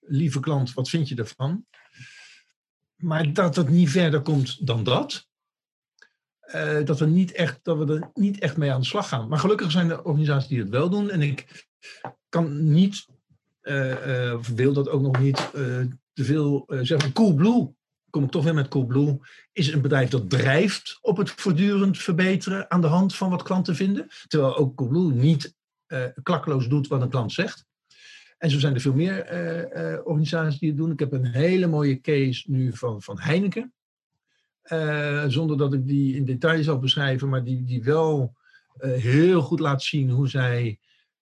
[0.00, 1.66] lieve klant, wat vind je ervan?
[2.96, 5.30] Maar dat het niet verder komt dan dat.
[6.54, 9.28] Uh, dat, we niet echt, dat we er niet echt mee aan de slag gaan.
[9.28, 11.10] Maar gelukkig zijn er organisaties die het wel doen.
[11.10, 11.66] En ik
[12.28, 13.06] kan niet,
[13.62, 15.50] uh, uh, wil dat ook nog niet,
[16.12, 17.12] te veel zeggen.
[17.12, 17.74] Coolblue,
[18.10, 19.18] kom ik toch weer met Coolblue,
[19.52, 23.76] is een bedrijf dat drijft op het voortdurend verbeteren aan de hand van wat klanten
[23.76, 24.08] vinden.
[24.26, 25.54] Terwijl ook Coolblue niet
[26.22, 27.66] klakkeloos doet wat een klant zegt.
[28.38, 29.24] En zo zijn er veel meer
[30.04, 30.92] organisaties die het doen.
[30.92, 33.72] Ik heb een hele mooie case nu van, van Heineken.
[34.64, 38.36] Uh, zonder dat ik die in detail zal beschrijven, maar die, die wel
[38.80, 40.78] uh, heel goed laat zien hoe zij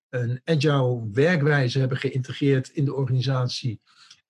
[0.08, 3.80] een agile werkwijze hebben geïntegreerd in de organisatie.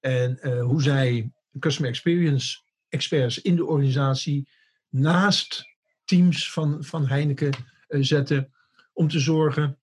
[0.01, 4.49] En uh, hoe zij customer experience experts in de organisatie
[4.89, 5.65] naast
[6.05, 7.53] teams van, van Heineken
[7.89, 8.53] zetten.
[8.93, 9.79] Om te zorgen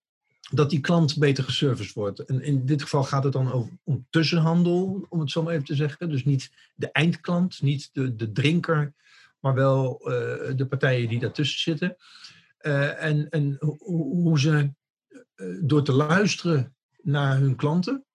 [0.51, 2.19] dat die klant beter geserviced wordt.
[2.19, 5.65] En in dit geval gaat het dan over, om tussenhandel, om het zo maar even
[5.65, 6.09] te zeggen.
[6.09, 8.93] Dus niet de eindklant, niet de, de drinker
[9.39, 11.95] maar wel uh, de partijen die daartussen zitten.
[12.62, 14.73] Uh, en en hoe ze
[15.36, 18.06] uh, door te luisteren naar hun klanten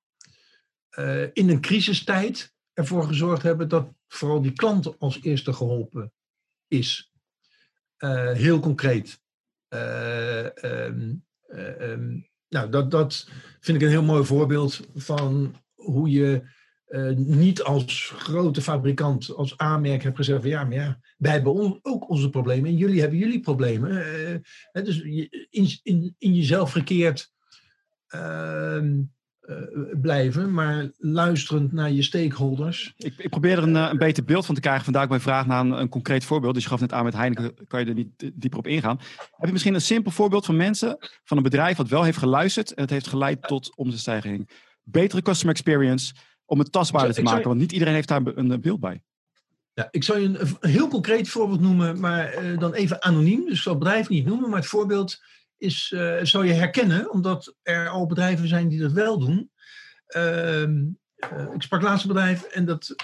[1.33, 6.13] in een crisistijd ervoor gezorgd hebben dat vooral die klant als eerste geholpen
[6.69, 7.13] is.
[8.33, 9.21] heel concreet.
[9.69, 13.29] Um, um, nou, dat, dat
[13.61, 16.43] vind ik een heel mooi voorbeeld van hoe je
[16.93, 21.79] uh, niet als grote fabrikant, als aanmerk hebt gezegd van ja, maar ja, wij hebben
[21.83, 23.91] ook onze problemen en jullie hebben jullie problemen.
[24.73, 25.01] Uh, dus
[25.51, 27.33] in, in, in jezelf gekeerd
[28.15, 28.79] uh,
[30.01, 32.93] blijven, maar luisterend naar je stakeholders.
[32.97, 34.85] Ik, ik probeer er een, een beter beeld van te krijgen.
[34.85, 36.55] Vandaar mijn vraag naar een, een, concreet voorbeeld.
[36.55, 38.99] Dus je gaf net aan met Heineken, kan je er niet dieper op ingaan.
[39.31, 42.75] Heb je misschien een simpel voorbeeld van mensen, van een bedrijf wat wel heeft geluisterd
[42.75, 44.51] en het heeft geleid tot omzetstijging?
[44.83, 46.15] Betere customer experience,
[46.53, 47.49] om het tastbaarder te maken.
[47.49, 49.03] Want niet iedereen heeft daar een beeld bij.
[49.75, 53.45] Ja, ik zou je een, heel concreet voorbeeld noemen, maar uh, dan even anoniem.
[53.45, 55.23] Dus ik zal het bedrijf niet noemen, maar het voorbeeld
[55.57, 59.51] is, uh, zou je herkennen, omdat er al bedrijven zijn die dat wel doen.
[60.17, 60.63] Uh,
[61.55, 62.95] ik sprak laatst een bedrijf en dat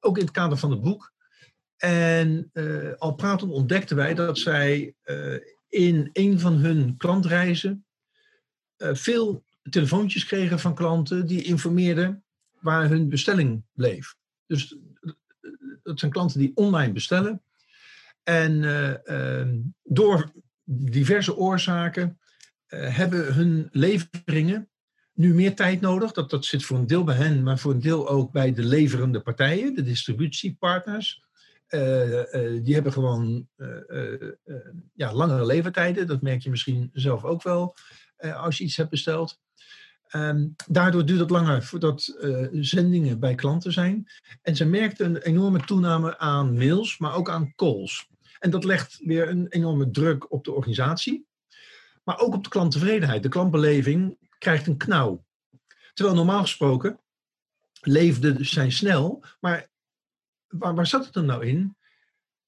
[0.00, 1.12] ook in het kader van het boek.
[1.76, 2.50] En
[2.98, 4.94] al pratend ontdekten wij dat zij
[5.68, 7.86] in een van hun klantreizen
[8.76, 12.25] veel telefoontjes kregen van klanten die informeerden
[12.66, 14.14] waar hun bestelling bleef.
[14.46, 14.76] Dus
[15.82, 17.42] dat zijn klanten die online bestellen.
[18.22, 18.64] En
[19.04, 20.32] ehm, door
[20.64, 22.18] diverse oorzaken
[22.66, 24.68] hebben hun leveringen
[25.12, 26.12] nu meer tijd nodig.
[26.12, 28.64] Dat, dat zit voor een deel bij hen, maar voor een deel ook bij de
[28.64, 31.24] leverende partijen, de distributiepartners.
[31.68, 31.82] Uh,
[32.62, 33.48] die hebben gewoon
[34.94, 36.06] ja, langere levertijden.
[36.06, 37.74] Dat merk je misschien zelf ook wel
[38.18, 39.40] als je iets hebt besteld.
[40.12, 42.16] Um, daardoor duurt het langer voordat
[42.52, 44.06] zendingen bij klanten zijn.
[44.42, 48.08] En ze merkten een enorme toename aan mails, maar ook aan calls.
[48.38, 51.26] En dat legt weer een enorme druk op de organisatie.
[52.04, 53.22] Maar ook op de klanttevredenheid.
[53.22, 55.24] De klantbeleving krijgt een knauw.
[55.94, 57.00] Terwijl normaal gesproken
[57.80, 59.68] leefden zijn snel, maar
[60.48, 61.76] waar, waar zat het dan nou in?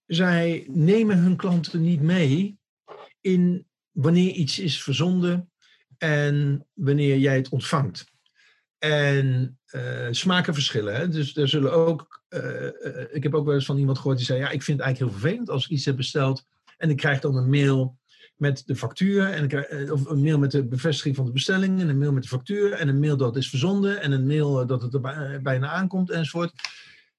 [0.06, 2.58] Zij nemen hun klanten niet mee
[3.20, 5.50] in wanneer iets is verzonden
[5.98, 8.04] en wanneer jij het ontvangt.
[8.78, 10.94] En uh, smaken verschillen.
[10.94, 11.08] Hè?
[11.08, 12.22] Dus er zullen ook.
[12.30, 12.66] Uh,
[13.12, 14.98] ik heb ook wel eens van iemand gehoord die zei: Ja, ik vind het eigenlijk
[14.98, 16.46] heel vervelend als ik iets heb besteld.
[16.76, 17.98] En ik krijg dan een mail
[18.38, 21.88] met de factuur, en eh, of een mail met de bevestiging van de bestelling, en
[21.88, 24.82] een mail met de factuur, en een mail dat is verzonden, en een mail dat
[24.82, 26.52] het er eh, bijna aankomt, enzovoort.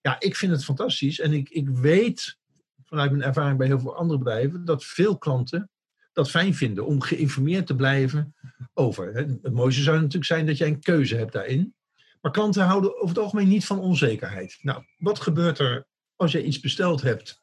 [0.02, 1.20] Ja, ik vind het fantastisch.
[1.20, 2.38] En ik, ik weet
[2.84, 5.70] vanuit mijn ervaring bij heel veel andere bedrijven dat veel klanten
[6.14, 8.36] dat fijn vinden om geïnformeerd te blijven
[8.80, 9.16] over.
[9.16, 11.74] Het mooiste zou natuurlijk zijn dat jij een keuze hebt daarin.
[12.22, 14.58] Maar klanten houden over het algemeen niet van onzekerheid.
[14.62, 17.42] Nou, wat gebeurt er als je iets besteld hebt?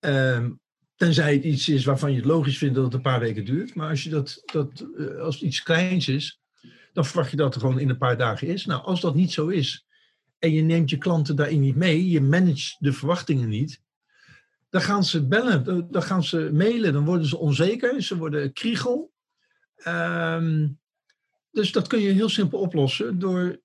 [0.00, 0.60] Um,
[0.98, 3.74] Tenzij het iets is waarvan je het logisch vindt dat het een paar weken duurt.
[3.74, 6.40] Maar als, je dat, dat, eh, als het iets kleins is,
[6.92, 8.66] dan verwacht je dat het gewoon in een paar dagen is.
[8.66, 9.86] Nou, als dat niet zo is
[10.38, 13.82] en je neemt je klanten daarin niet mee, je managt de verwachtingen niet,
[14.70, 19.12] dan gaan ze bellen, dan gaan ze mailen, dan worden ze onzeker, ze worden kriegel.
[19.78, 20.68] Ehm,
[21.50, 23.60] dus dat kun je heel simpel oplossen door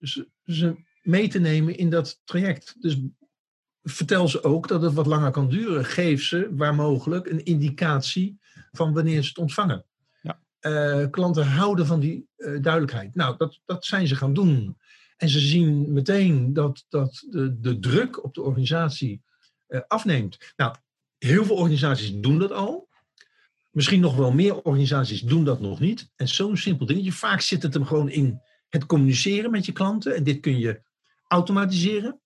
[0.45, 2.75] ze mee te nemen in dat traject.
[2.81, 2.97] Dus
[3.83, 5.85] vertel ze ook dat het wat langer kan duren.
[5.85, 8.39] Geef ze, waar mogelijk, een indicatie
[8.71, 9.85] van wanneer ze het ontvangen.
[10.21, 10.39] Ja.
[10.61, 13.15] Uh, klanten houden van die uh, duidelijkheid.
[13.15, 14.77] Nou, dat, dat zijn ze gaan doen.
[15.17, 19.21] En ze zien meteen dat, dat de, de druk op de organisatie
[19.67, 20.53] uh, afneemt.
[20.55, 20.75] Nou,
[21.17, 22.89] heel veel organisaties doen dat al.
[23.73, 26.11] Misschien nog wel meer organisaties doen dat nog niet.
[26.15, 27.11] En zo'n simpel dingetje.
[27.11, 30.15] Vaak zit het hem gewoon in het communiceren met je klanten.
[30.15, 30.81] En dit kun je
[31.27, 32.19] automatiseren.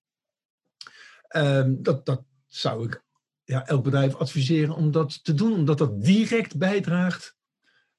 [1.28, 3.04] Ehm, dat, dat zou ik
[3.44, 7.36] ja, elk bedrijf adviseren om dat te doen, omdat dat direct bijdraagt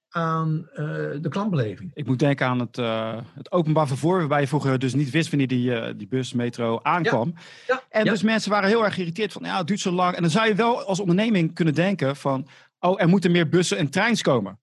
[0.09, 0.77] aan uh,
[1.21, 1.91] de klantbeleving.
[1.95, 5.29] Ik moet denken aan het, uh, het openbaar vervoer, waarbij je vroeger dus niet wist
[5.29, 7.35] wanneer die, uh, die bus, metro aankwam.
[7.37, 10.17] Ja, ja, en dus mensen waren heel erg geïrriteerd van, ja, het duurt zo lang.
[10.17, 12.49] En dan zou je wel als onderneming kunnen denken van,
[12.81, 14.61] oh, er moeten meer bussen en treins komen.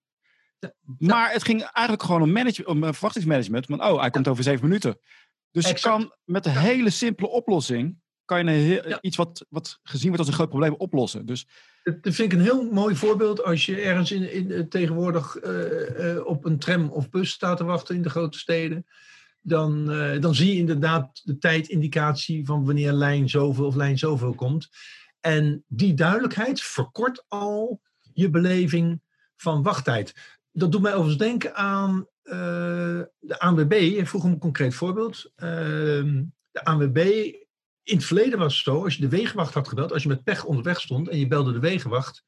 [0.98, 3.66] Maar het ging eigenlijk gewoon om, manage, om verwachtingsmanagement.
[3.66, 4.98] Want, oh, hij komt over zeven minuten.
[5.50, 10.06] Dus je kan met een hele simpele oplossing kan je heel, iets wat, wat gezien
[10.06, 11.26] wordt als een groot probleem oplossen.
[11.26, 11.46] Dus,
[11.82, 16.26] dat vind ik een heel mooi voorbeeld als je ergens in, in, eh, tegenwoordig uh,
[16.26, 18.86] op een tram of bus staat te wachten in de grote steden.
[19.40, 24.34] Dan, uh, dan zie je inderdaad de tijdindicatie van wanneer lijn zoveel of lijn zoveel
[24.34, 24.68] komt.
[25.20, 27.80] En die duidelijkheid verkort al
[28.16, 29.00] je beleving
[29.36, 30.14] van wachttijd.
[30.52, 32.06] Dat doet mij overigens denken aan
[33.18, 34.06] de ANWB.
[34.06, 35.32] Vroeg om een concreet voorbeeld.
[35.36, 36.98] Ehm, de ANWB
[37.82, 40.24] in het verleden was het zo, als je de wegenwacht had gebeld, als je met
[40.24, 42.24] pech onderweg stond en je belde de wegenwacht,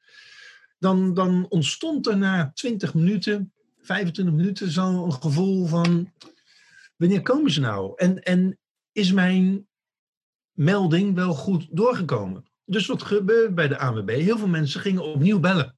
[0.78, 6.12] dan, dan ontstond er na 20 minuten, 25 minuten zo'n gevoel van,
[6.96, 7.92] wanneer komen ze nou?
[7.96, 8.58] En, en
[8.92, 9.68] is mijn
[10.52, 12.44] melding wel goed doorgekomen?
[12.64, 14.10] Dus wat gebeurde bij de ANWB?
[14.10, 15.77] Heel veel mensen gingen opnieuw bellen.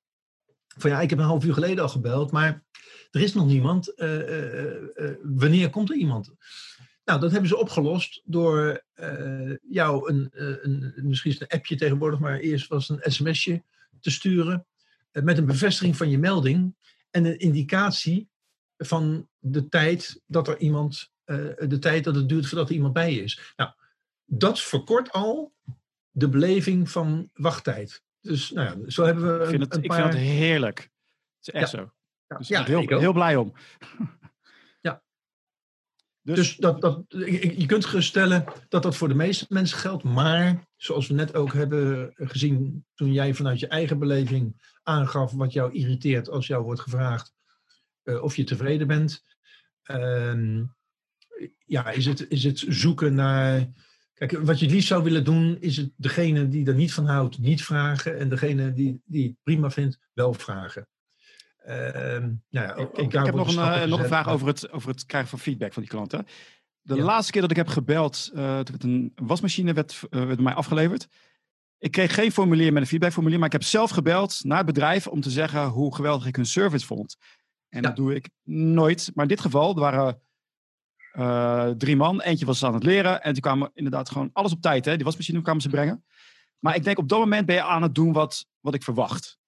[0.76, 2.64] Van ja, ik heb een half uur geleden al gebeld, maar
[3.10, 3.92] er is nog niemand.
[3.96, 6.32] Uh, uh, uh, wanneer komt er iemand?
[7.04, 8.84] Nou, dat hebben ze opgelost door
[9.68, 13.62] jou een, een, misschien een appje tegenwoordig, maar eerst was een sms'je
[14.00, 14.66] te sturen
[15.12, 16.76] met een bevestiging van je melding
[17.10, 18.28] en een indicatie
[18.76, 21.12] van de tijd dat er iemand,
[21.58, 23.54] de tijd dat het duurt voordat er iemand bij is.
[23.56, 23.70] Nou,
[24.24, 25.52] dat verkort al
[26.10, 28.02] de beleving van wachttijd.
[28.20, 29.44] Dus nou ja, zo hebben we.
[29.44, 30.78] Ik vind het, een, ik vind het heerlijk.
[30.78, 30.90] Het
[31.40, 31.78] is echt ja.
[31.78, 31.92] zo.
[32.26, 33.52] Ja, dus ja, heel, heel blij om.
[36.22, 40.02] Dus, dus dat, dat, je kunt geruststellen dat dat voor de meeste mensen geldt.
[40.02, 45.52] Maar zoals we net ook hebben gezien toen jij vanuit je eigen beleving aangaf wat
[45.52, 47.34] jou irriteert als jou wordt gevraagd
[48.04, 49.24] uh, of je tevreden bent.
[49.90, 50.62] Uh,
[51.64, 53.68] ja, is het, is het zoeken naar.
[54.26, 57.06] Kijk, wat je het liefst zou willen doen, is het degene die er niet van
[57.06, 58.18] houdt, niet vragen.
[58.18, 60.88] En degene die, die het prima vindt, wel vragen.
[61.66, 61.74] Uh,
[62.18, 65.06] nou ja, ik, ik, heb nog een, uh, nog een vraag over het, over het
[65.06, 66.26] krijgen van feedback van die klanten.
[66.80, 67.02] de Ja.
[67.04, 70.54] laatste keer dat ik heb gebeld, eh, toen werd een wasmachine werd, eh, werd mij
[70.54, 71.06] afgeleverd.
[71.78, 75.06] Ik kreeg geen formulier met een feedbackformulier, maar ik heb zelf gebeld naar het bedrijf
[75.06, 77.16] om te zeggen hoe geweldig ik hun service vond.
[77.68, 77.88] En Ja.
[77.88, 79.10] dat doe ik nooit.
[79.14, 80.20] Maar in dit geval, er waren
[81.12, 82.20] eh, drie man.
[82.20, 84.84] Eentje was aan het leren en die kwamen inderdaad gewoon alles op tijd.
[84.84, 84.96] Hè?
[84.96, 86.04] Die wasmachine kwamen ze brengen.
[86.58, 89.38] Maar ik denk op dat moment ben je aan het doen wat, wat ik verwacht.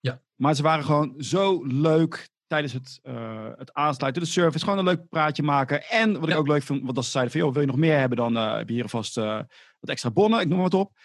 [0.00, 0.22] Ja.
[0.34, 4.64] Maar ze waren gewoon zo leuk tijdens het, eh, het aansluiten, de service.
[4.64, 5.82] Gewoon een leuk praatje maken.
[5.88, 7.42] En wat ik ook leuk vind, want als ze zeiden van...
[7.42, 10.40] joh, wil je nog meer hebben, dan eh, heb je hier alvast wat extra bonnen.
[10.40, 10.98] Ik noem maar wat op.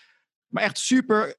[0.48, 1.36] Maar echt super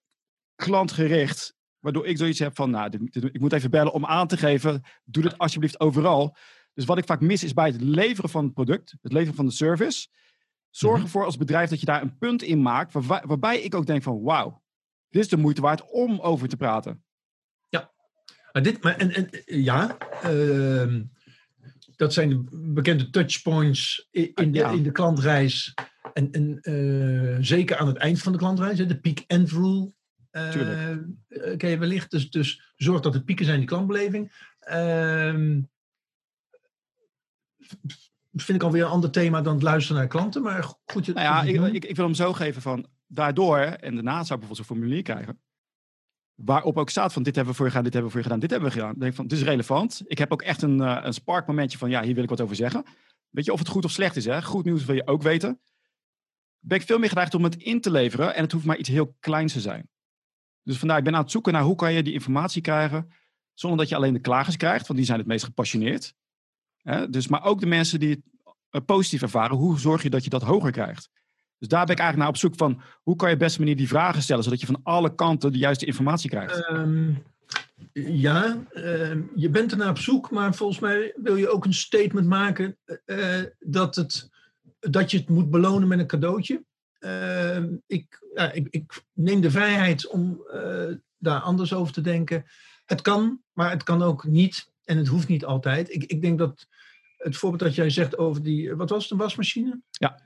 [0.55, 1.55] klantgericht.
[1.79, 4.37] Waardoor ik zoiets heb van, nou, dit- dit- ik moet even bellen om aan te
[4.37, 4.83] geven.
[5.05, 6.37] Doe dit alsjeblieft overal.
[6.74, 9.46] Dus wat ik vaak mis is bij het leveren van het product, het leveren van
[9.46, 10.08] de service.
[10.70, 11.04] Zorg Mhm.
[11.04, 12.92] ervoor als bedrijf dat je daar een punt in maakt.
[12.92, 14.62] Waarbij, waarbij ik ook denk van, wauw,
[15.08, 17.04] dit is de moeite waard om over te praten.
[18.52, 21.02] Maar dit, maar, en, en, ja, ehm,
[21.96, 24.70] dat zijn de bekende touchpoints i- in de, Ja.
[24.70, 25.74] in de klantreis.
[26.12, 29.92] En, en eh, zeker aan het eind van de klantreis, hè, de peak-end rule.
[30.30, 31.02] eh, Tuurlijk.
[31.28, 32.11] eh, ken je wellicht.
[32.11, 34.32] Dus, dus zorg dat er pieken zijn in die klantbeleving.
[34.58, 35.61] Ehm,
[38.32, 40.42] vind ik alweer een ander thema dan het luisteren naar klanten.
[40.42, 43.94] Maar goed, je, Nou ja, ik, ik, ik wil hem zo geven van, daardoor, en
[43.94, 45.40] daarna zou ik bijvoorbeeld zo'n formulier krijgen.
[46.35, 48.35] Waarop ook staat van, dit hebben we voor je gedaan, dit hebben we voor je
[48.35, 48.90] gedaan, dit hebben we gedaan.
[48.90, 50.02] Dan denk ik van, dit is relevant.
[50.06, 52.40] Ik heb ook echt een, eh, een spark momentje van, ja, hier wil ik wat
[52.40, 52.85] over zeggen.
[53.28, 54.42] Weet je, of het goed of slecht is, hè.
[54.42, 55.61] Goed nieuws wil je ook weten.
[56.58, 58.88] Ben ik veel meer geneigd om het in te leveren en het hoeft maar iets
[58.88, 59.88] heel kleins te zijn.
[60.62, 63.12] Dus vandaar, ik ben aan het zoeken naar hoe kan je die informatie krijgen,
[63.54, 66.14] zonder dat je alleen de klagers krijgt, want die zijn het meest gepassioneerd.
[66.83, 67.11] Hè?
[67.11, 68.21] Dus, maar ook de mensen die het
[68.71, 71.11] eh, positief ervaren, hoe zorg je dat je dat hoger krijgt?
[71.59, 73.77] Dus daar ben ik eigenlijk naar op zoek van, hoe kan je op beste manier
[73.77, 76.66] die vragen stellen, zodat je van alle kanten de juiste informatie krijgt.
[76.66, 77.12] Ehm,
[77.92, 82.27] ja, ehm, je bent ernaar op zoek, maar volgens mij wil je ook een statement
[82.27, 84.31] maken eh, dat, het,
[84.79, 86.64] dat je het moet belonen met een cadeautje.
[86.99, 92.45] Ehm, ik, ja, ik, ik neem de vrijheid om eh, daar anders over te denken.
[92.85, 94.71] Het kan, maar het kan ook niet.
[94.92, 95.94] En het hoeft niet altijd.
[95.94, 96.66] Ik, ik denk dat
[97.16, 99.81] het voorbeeld dat jij zegt over die, wat was het, een wasmachine?
[99.90, 100.22] Ja.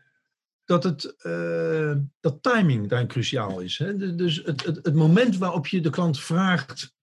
[0.64, 3.78] Dat, het, eh, dat timing daarin cruciaal is.
[3.78, 4.14] Hè?
[4.14, 6.94] Dus- het, het, het moment waarop je de klant vraagt,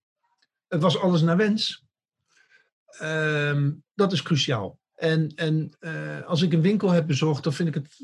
[0.68, 1.86] het was alles naar wens,
[2.86, 4.80] ehm, dat is cruciaal.
[4.96, 7.96] En, en eh, als ik een winkel heb bezocht, dan vind ik het,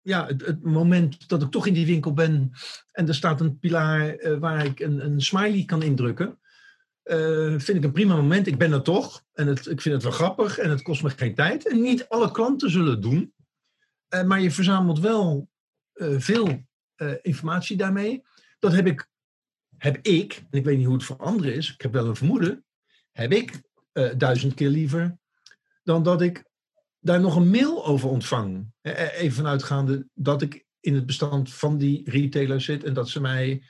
[0.00, 2.52] ja, het, het moment dat ik toch in die winkel ben
[2.92, 6.38] en er staat een pilaar eh, waar ik een, een smiley kan indrukken,
[7.02, 8.46] eh, vind ik een prima moment.
[8.46, 11.10] Ik ben er toch en het, ik vind het wel grappig en het kost me
[11.10, 11.68] geen tijd.
[11.68, 13.34] En niet alle klanten zullen het doen,
[14.08, 15.50] Eh, maar je verzamelt wel
[15.92, 16.70] eh, veel
[17.22, 18.22] informatie daarmee.
[18.58, 19.08] Dat heb ik,
[19.76, 22.16] heb ik, en ik weet niet hoe het voor anderen is, ik heb wel een
[22.16, 22.64] vermoeden,
[23.12, 23.62] heb ik
[24.16, 25.18] duizend keer liever
[25.82, 26.44] dan dat ik
[27.00, 28.72] daar nog een mail over ontvang.
[28.82, 33.62] Even vanuitgaande dat ik in het bestand van die retailer zit en dat ze mij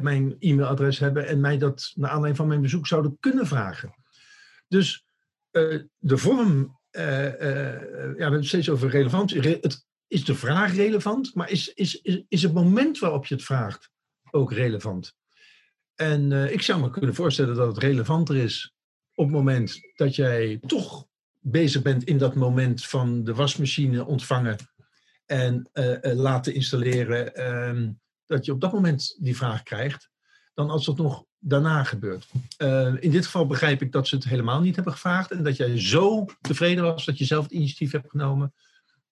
[0.00, 3.94] mijn e-mailadres hebben en mij dat naar aanleiding van mijn bezoek zouden kunnen vragen.
[4.68, 5.04] Dus
[5.50, 9.40] eh, de vorm, eh, eh, ja, we hebben het steeds over relevantie.
[9.40, 13.34] Re- het, is de vraag relevant, maar is, is, is, is het moment waarop je
[13.34, 13.90] het vraagt
[14.30, 15.16] ook relevant?
[15.94, 18.74] En eh, ik zou me kunnen voorstellen dat het relevanter is
[19.14, 21.06] op het moment dat jij toch
[21.38, 24.56] bezig bent in dat moment van de wasmachine ontvangen
[25.26, 27.92] en eh, eh, laten installeren, ehm,
[28.32, 30.10] dat je op dat moment die vraag krijgt,
[30.54, 32.28] dan als dat nog daarna gebeurt.
[32.56, 35.56] Eh, in dit geval begrijp ik dat ze het helemaal niet hebben gevraagd en dat
[35.56, 38.54] jij zo tevreden was dat je zelf het initiatief hebt genomen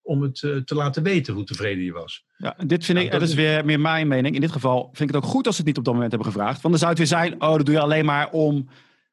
[0.02, 2.24] om het eh, te laten weten hoe tevreden je was.
[2.36, 4.34] Ja, dit vind ik, dat dat is weer meer mijn mening.
[4.34, 6.12] In dit geval vind ik het ook goed als ze het niet op dat moment
[6.12, 6.60] hebben gevraagd.
[6.60, 8.68] Want dan zou het weer zijn, oh, dat doe je alleen maar om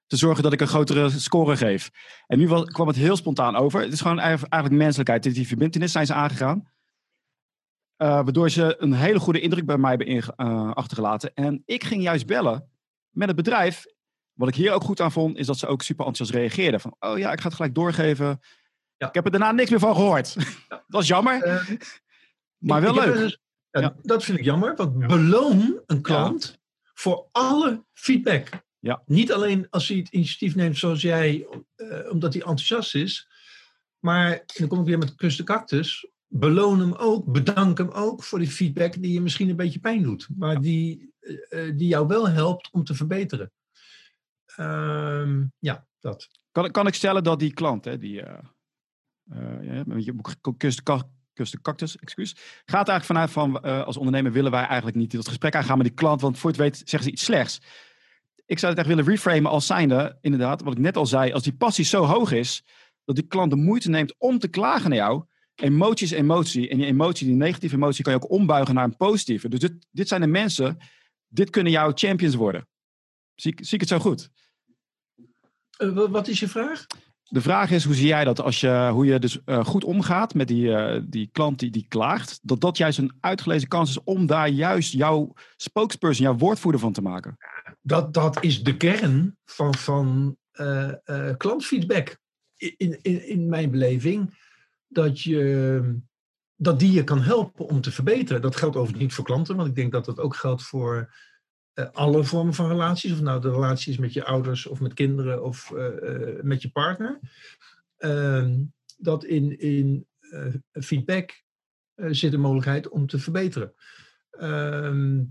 [0.07, 1.91] te zorgen dat ik een grotere score geef.
[2.27, 3.81] En nu kwam het heel spontaan over.
[3.81, 5.23] Het is gewoon eigenlijk menselijkheid.
[5.23, 6.67] Die verbindenis zijn ze aangegaan.
[7.97, 11.33] Eh, waardoor ze een hele goede indruk bij mij hebben eh, achtergelaten.
[11.33, 12.69] En ik ging juist bellen
[13.09, 13.85] met het bedrijf.
[14.33, 16.79] Wat ik hier ook goed aan vond, is dat ze ook super enthousiast reageerden.
[16.79, 18.39] Van, oh ja, ik ga het gelijk doorgeven.
[18.97, 19.07] Ja.
[19.07, 20.35] Ik heb er daarna niks meer van gehoord.
[20.69, 21.69] dat was jammer, Eh,
[22.57, 23.13] maar wel leuk.
[23.13, 23.39] dus-
[23.69, 23.95] ja.
[24.01, 26.59] Dat vind ik jammer, want beloon een klant
[26.93, 28.49] voor alle feedback.
[28.79, 29.01] Ja.
[29.05, 31.47] Niet alleen als hij het initiatief neemt zoals jij,
[32.09, 33.29] omdat hij enthousiast is.
[33.99, 36.07] Maar, dan kom ik weer met kus de cactus.
[36.27, 40.03] Beloon hem ook, bedank hem ook voor die feedback die je misschien een beetje pijn
[40.03, 40.27] doet.
[40.37, 43.51] Maar die, eh, eh, die jou wel helpt om te verbeteren.
[44.55, 46.27] Ehm, ja, dat.
[46.51, 48.43] Kan, kan ik stellen dat die klant, hè, die eh
[49.29, 54.31] eh, ja, met je boek Kus de, Cactus, excuus, gaat eigenlijk vanuit van als ondernemer
[54.31, 57.03] willen wij eigenlijk niet dat gesprek aangaan met die klant, want voor het weet zeggen
[57.03, 57.61] ze iets slechts.
[58.45, 61.43] Ik zou het echt willen reframen als zijnde, inderdaad, wat ik net al zei, als
[61.43, 62.63] die passie zo hoog is,
[63.05, 65.23] dat die klant de moeite neemt om te klagen naar jou.
[65.61, 66.69] Emotie is emotie.
[66.69, 69.49] En die emotie, die negatieve emotie, kan je ook ombuigen naar een positieve.
[69.49, 70.77] Dus dit, dit zijn de mensen,
[71.27, 72.67] dit kunnen jouw champions worden.
[73.35, 74.29] Zie, ik- zie ik het zo goed?
[75.77, 76.85] Eh, wa- wat is je vraag?
[77.29, 80.33] De vraag is, hoe zie jij dat als je, hoe je dus eh, goed omgaat
[80.33, 84.03] met die, eh, die klant die, die klaagt, dat dat juist een uitgelezen kans is
[84.03, 87.37] om daar juist jouw spokesperson, jouw woordvoerder van te maken?
[87.81, 90.37] Dat, dat is de kern van, van
[91.37, 92.17] klantfeedback.
[92.57, 94.45] In, in, in mijn beleving.
[94.87, 95.99] Dat, je,
[96.55, 98.41] dat die je kan helpen om te verbeteren.
[98.41, 101.13] Dat geldt overigens niet voor klanten, want ik denk dat dat ook geldt voor
[101.77, 103.11] eh, alle vormen van relaties.
[103.11, 106.71] Of nou de relaties met je ouders of met kinderen of eh, eh, met je
[106.71, 107.19] partner.
[107.97, 108.63] Ehm,
[108.97, 110.07] dat in, in
[110.71, 111.43] feedback
[111.95, 113.73] zit een mogelijkheid om te verbeteren.
[114.29, 115.23] Ehm,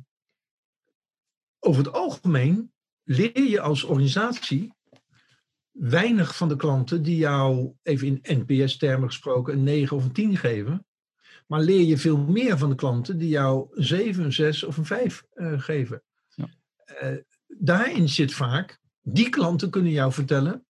[1.58, 4.75] over het algemeen leer je als organisatie
[5.78, 10.36] weinig van de klanten die jou, even in NPS-termen gesproken, een 9 of een 10
[10.36, 10.86] geven.
[11.46, 14.76] Maar leer je veel meer van de klanten die jou een 7, een 6 of
[14.76, 16.02] een 5 eh, geven.
[16.34, 16.48] Ja.
[16.84, 17.16] Eh,
[17.46, 20.66] daarin zit vaak, die klanten kunnen jou vertellen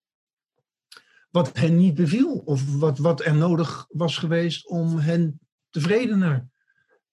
[1.31, 2.43] wat hen niet beviel.
[2.45, 5.41] Of wat, wat er nodig was geweest om hen
[5.71, 6.49] tevredener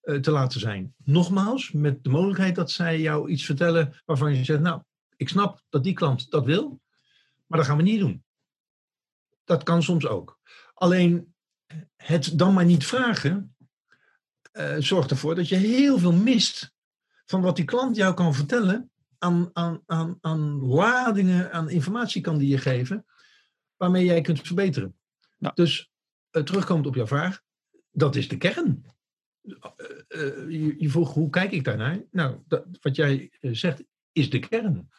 [0.01, 0.93] eh, te laten zijn.
[1.03, 4.81] Nogmaals, met de mogelijkheid dat zij jou iets vertellen waarvan je zegt, nou,
[5.15, 6.81] ik snap dat die klant dat wil,
[7.45, 8.23] maar dat gaan we niet doen.
[9.43, 10.39] Dat kan soms ook.
[10.73, 11.35] Alleen
[11.95, 13.55] het dan maar niet vragen
[14.51, 16.73] eh, zorgt ervoor dat je heel veel mist
[17.25, 22.37] van wat die klant jou kan vertellen aan, aan, aan, aan ladingen, aan informatie kan
[22.37, 23.05] die je geven,
[23.77, 24.97] waarmee jij kunt verbeteren.
[25.37, 25.51] Ja.
[25.55, 25.91] Dus
[26.29, 27.41] eh, terugkomend op jouw vraag,
[27.91, 28.85] dat is de kern.
[29.43, 30.19] Eh,
[30.49, 32.03] je, je vroeg hoe kijk ik daarnaar?
[32.11, 34.89] Nou, dat, wat jij zegt is de kern.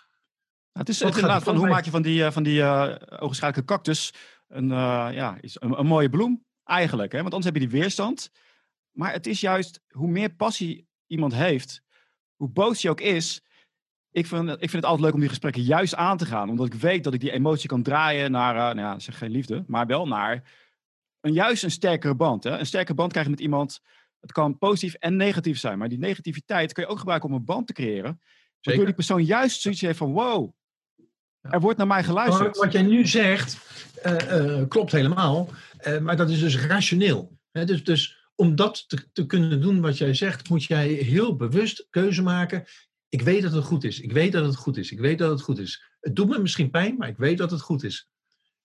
[0.75, 2.63] Nou, het is het inderdaad er van hoe maak je van die, eh, van die
[3.21, 4.13] ogenschijnlijke cactus
[4.49, 7.13] een, eh, ja, is een, een mooie bloem eigenlijk.
[7.13, 7.19] Hè?
[7.19, 8.31] Want anders heb je die weerstand.
[8.91, 11.83] Maar het is juist hoe meer passie iemand heeft,
[12.37, 13.43] hoe boos hij ook is.
[14.11, 16.49] Ik vind, ik vind het altijd leuk om die gesprekken juist aan te gaan.
[16.49, 19.65] Omdat ik weet dat ik die emotie kan draaien naar, nou ja, zeg geen liefde,
[19.67, 20.51] maar wel naar
[21.21, 22.45] een, juist een sterkere band.
[22.45, 22.59] Hè?
[22.59, 23.81] Een sterkere band krijg je met iemand.
[24.21, 25.79] Het kan positief en negatief zijn.
[25.79, 28.21] Maar die negativiteit kun je ook gebruiken om een band te creëren.
[28.61, 30.53] Waardoor die persoon juist zoiets heeft van wow,
[31.51, 32.57] er wordt naar mij geluisterd.
[32.57, 33.59] wat jij nu zegt,
[34.03, 35.49] eh, eh, klopt helemaal.
[35.77, 37.39] Eh, maar dat is dus rationeel.
[37.51, 41.37] Hè, dus, dus om dat te, te kunnen doen wat jij zegt, moet jij heel
[41.37, 42.65] bewust keuze maken.
[43.09, 44.01] Ik weet dat het goed is.
[44.01, 44.93] Ik weet dat het goed is.
[44.93, 45.97] Ik weet dat het goed is.
[46.01, 48.09] Het doet me misschien pijn, maar ik weet dat het goed is.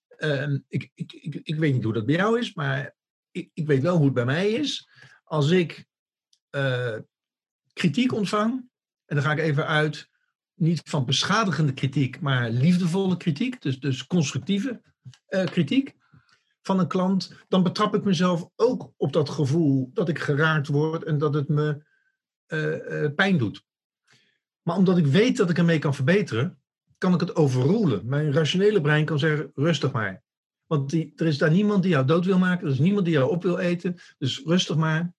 [0.07, 2.95] Ehm, ik, ik, ik, ik weet niet hoe dat bij jou is, maar
[3.31, 4.89] ik, ik weet wel hoe het bij mij is.
[5.23, 5.85] Als ik
[7.73, 8.69] kritiek ontvang,
[9.05, 10.08] en dan ga ik even uit
[10.59, 14.81] niet van beschadigende kritiek, maar liefdevolle kritiek, dus, dus constructieve
[15.25, 15.95] eh, kritiek
[16.61, 21.03] van een klant, dan betrap ik mezelf ook op dat gevoel dat ik geraakt word
[21.03, 21.83] en dat het me
[22.45, 23.63] eh, eh, pijn doet.
[24.61, 26.59] Maar omdat ik weet dat ik ermee kan verbeteren,
[26.97, 28.05] kan ik het overroelen.
[28.05, 30.23] Mijn rationele brein kan zeggen, rustig maar.
[30.65, 33.13] Want die, er is daar niemand die jou dood wil maken, er is niemand die
[33.13, 35.13] jou op wil eten, dus rustig maar.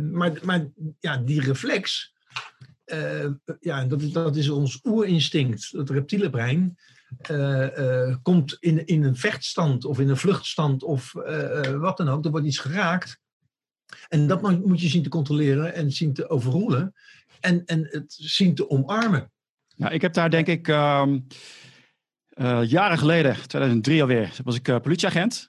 [0.00, 0.66] Maar maar
[0.98, 2.14] ja, die reflex,
[2.86, 3.30] eh,
[3.60, 6.78] ja, dat is, dat is ons oerinstinct, het reptiele brein,
[7.20, 11.12] eh, eh, komt in, in een vechtstand of in een vluchtstand of
[11.78, 12.24] wat dan ook.
[12.24, 13.18] Er wordt iets geraakt.
[14.08, 16.94] En dat moet je zien te controleren en zien te overroelen.
[17.40, 19.30] En, en het zien te omarmen.
[19.66, 21.18] Ja, ik heb daar denk ik ehm,
[22.28, 25.46] eh, jaren geleden, 2003 alweer, was ik politieagent.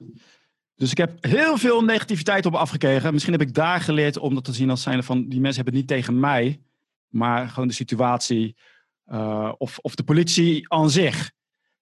[0.75, 3.11] Dus ik heb heel veel negativiteit op me afgekregen.
[3.13, 5.81] Misschien heb ik daar geleerd om dat te zien als zijnde van die mensen hebben
[5.81, 6.61] het niet tegen mij,
[7.07, 8.55] maar gewoon de situatie
[9.03, 11.31] eh, of, of de politie aan zich.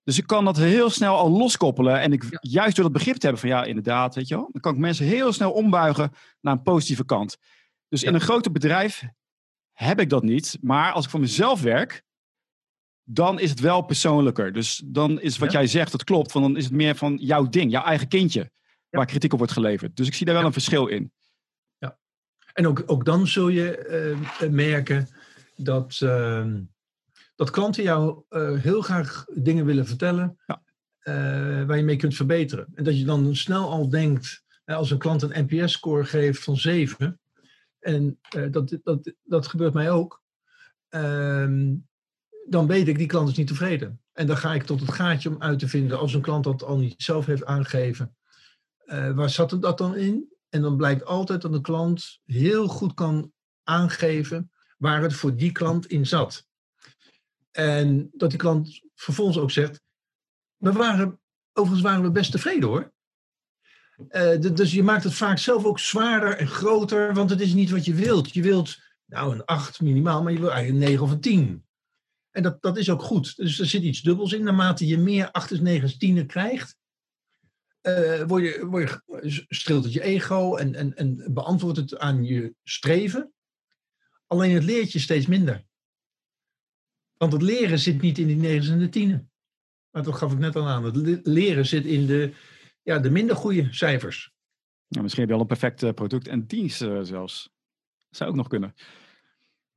[0.03, 1.99] Dus ik kan dat heel snel al loskoppelen.
[2.01, 4.61] En ik, juist door dat begrip te hebben van ja, inderdaad, weet je wel, dan
[4.61, 6.11] kan ik mensen heel snel ombuigen
[6.41, 7.37] naar een positieve kant.
[7.87, 9.03] Dus in een groter bedrijf
[9.71, 10.57] heb ik dat niet.
[10.61, 12.03] Maar als ik voor mezelf werk,
[13.03, 14.53] dan is het wel persoonlijker.
[14.53, 15.59] Dus dan is wat Ja.
[15.59, 16.31] jij zegt, dat klopt.
[16.31, 18.51] Want dan is het meer van jouw ding, jouw eigen kindje,
[18.89, 19.95] waar kritiek op wordt geleverd.
[19.95, 20.49] Dus ik zie daar wel Ja.
[20.49, 21.11] een verschil in.
[22.53, 25.07] En ook, ook dan zul je eh, merken
[25.55, 26.61] dat, ehm,
[27.35, 30.63] dat klanten jou eh, heel graag dingen willen vertellen Ja.
[30.99, 32.67] eh, waar je mee kunt verbeteren.
[32.73, 37.19] En dat je dan snel al denkt, als een klant een NPS-score geeft van 7,
[37.79, 40.21] en eh, dat, dat, dat gebeurt mij ook,
[40.89, 41.75] ehm,
[42.47, 44.01] dan weet ik, die klant is niet tevreden.
[44.13, 46.63] En dan ga ik tot het gaatje om uit te vinden, als een klant dat
[46.63, 48.15] al niet zelf heeft aangegeven,
[49.15, 50.33] waar zat het dat dan in?
[50.49, 53.31] En dan blijkt altijd dat de klant heel goed kan
[53.63, 56.47] aangeven waar het voor die klant in zat.
[57.51, 59.81] En dat die klant vervolgens ook zegt,
[60.57, 61.19] we waren
[61.53, 62.93] overigens waren we best tevreden hoor.
[64.09, 67.69] Uh, dus je maakt het vaak zelf ook zwaarder en groter, want het is niet
[67.69, 68.33] wat je wilt.
[68.33, 71.65] Je wilt nou een 8 minimaal, maar je wil eigenlijk een 9 of een 10.
[72.31, 73.35] En dat, dat is ook goed.
[73.35, 74.43] Dus er zit iets dubbels in.
[74.43, 76.77] Naarmate je meer 8's, 9's, 10 krijgt,
[77.81, 82.23] uh, word je, word je, streelt het je ego en, en, en beantwoordt het aan
[82.23, 83.33] je streven.
[84.27, 85.65] Alleen het leert je steeds minder.
[87.17, 89.29] Want het leren zit niet in die 9's en de 10.
[89.91, 90.83] Maar dat gaf ik net al aan.
[90.83, 92.33] Het leren zit in de,
[92.81, 94.33] ja, de minder goede cijfers.
[94.87, 97.49] Ja, misschien heb je al een perfect eh, product en dienst uh, zelfs.
[98.09, 98.73] Dat zou ook nog kunnen.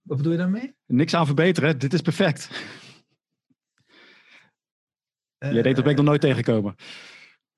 [0.03, 0.74] Wat bedoel je daarmee?
[0.86, 2.51] Niks aan verbeteren, dit is perfect.
[5.38, 6.74] Uh, Jij denkt dat ben ik nog nooit tegengekomen.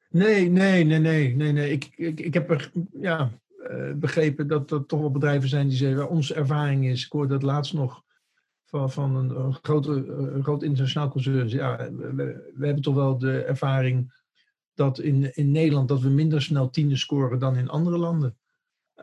[0.09, 1.70] Nee, nee, nee, nee, nee, nee.
[1.70, 3.30] Ik, ik, ik heb er, ja,
[3.71, 7.33] uh, begrepen dat er toch wel bedrijven zijn die zeggen, onze ervaring is, ik hoorde
[7.33, 8.03] dat laatst nog
[8.65, 9.91] van, van een, een, grote,
[10.35, 11.49] een groot internationaal concern.
[11.49, 14.13] Ja, we, we, hebben toch wel de ervaring
[14.75, 18.37] dat in, in Nederland dat we minder snel tienen scoren dan in andere landen.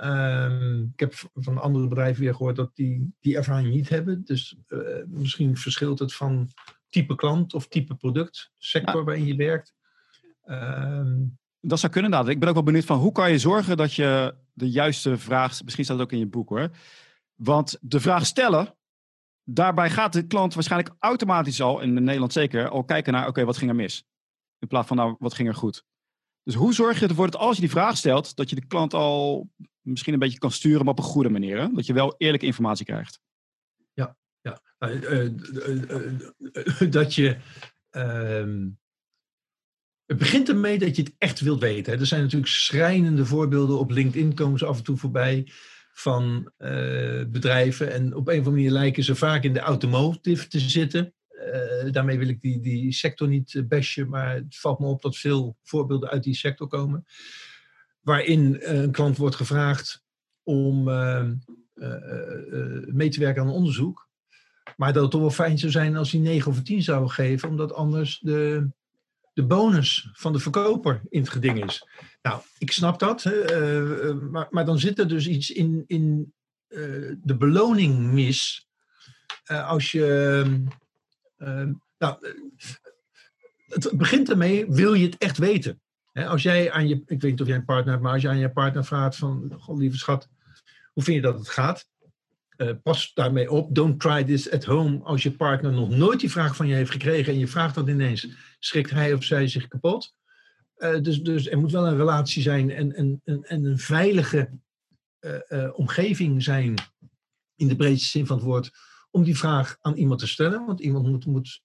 [0.02, 4.24] Um, ik heb van andere bedrijven weer gehoord dat die die ervaring niet hebben.
[4.24, 6.50] Dus uh, misschien verschilt het van
[6.90, 9.74] type klant of type product, sector waarin je werkt.
[10.46, 12.34] Um, dat zou kunnen inderdaad.
[12.34, 15.64] Ik ben ook wel benieuwd van hoe kan je zorgen dat je de juiste vraag,
[15.64, 16.70] misschien staat het ook in je boek hoor.
[17.36, 18.76] Want de vraag stellen,
[19.44, 23.58] daarbij gaat de klant waarschijnlijk automatisch al, in Nederland zeker, al kijken naar oké, wat
[23.58, 24.06] ging er mis?
[24.60, 25.84] In plaats van nou, wat ging er goed?
[26.44, 28.94] Dus hoe zorg je ervoor dat als je die vraag stelt, dat je de klant
[28.94, 29.50] al
[29.82, 31.60] misschien een beetje kan sturen, maar op een goede manier?
[31.60, 31.68] Hè?
[31.74, 33.20] Dat je wel eerlijke informatie krijgt.
[33.94, 34.62] Ja, ja.
[34.80, 35.32] Uh, uh,
[36.82, 37.38] uh, dat je.
[37.90, 38.70] Ehm,
[40.08, 42.00] het begint ermee dat je het echt wilt weten.
[42.00, 45.52] Er zijn natuurlijk schrijnende voorbeelden op LinkedIn, komen ze af en toe voorbij
[45.92, 46.52] van
[47.28, 47.92] bedrijven.
[47.92, 51.14] En op een of andere manier lijken ze vaak in de automotive te zitten.
[51.32, 55.18] Uh, daarmee wil ik die, die sector niet bashen, maar het valt me op dat
[55.18, 57.06] veel voorbeelden uit die sector komen.
[58.02, 60.04] Waarin een klant wordt gevraagd
[60.44, 60.84] om
[62.86, 64.10] mee te werken aan een onderzoek.
[64.76, 67.50] Maar dat het toch wel fijn zou zijn als hij 9 of 10 zou geven,
[67.50, 68.68] omdat anders de,
[69.38, 71.88] de bonus van de verkoper in het geding is.
[72.22, 76.34] Nou, ik snap dat, hè, maar, maar dan zit er dus iets in, in
[77.18, 78.68] de beloning mis.
[79.46, 80.44] als je
[81.98, 82.32] nou, eh,
[83.68, 85.82] het begint ermee, wil je het echt weten?
[86.14, 88.30] als jij aan je, ik weet niet of jij een partner hebt, maar als je
[88.30, 90.30] aan je partner vraagt van, god lieve schat,
[90.94, 91.88] hoe vind je dat het gaat?
[92.58, 95.04] Uh, pas daarmee op, don't try this at home.
[95.04, 97.88] Als je partner nog nooit die vraag van je heeft gekregen en je vraagt dat
[97.88, 98.28] ineens,
[98.60, 100.16] schrikt hij of zij zich kapot.
[100.78, 104.50] Uh, dus, dus er moet wel een relatie zijn en, en, en, en een veilige
[105.20, 106.74] uh, omgeving zijn,
[107.56, 108.72] in de breedste zin van het woord,
[109.12, 110.66] om die vraag aan iemand te stellen.
[110.66, 111.62] Want iemand moet, moet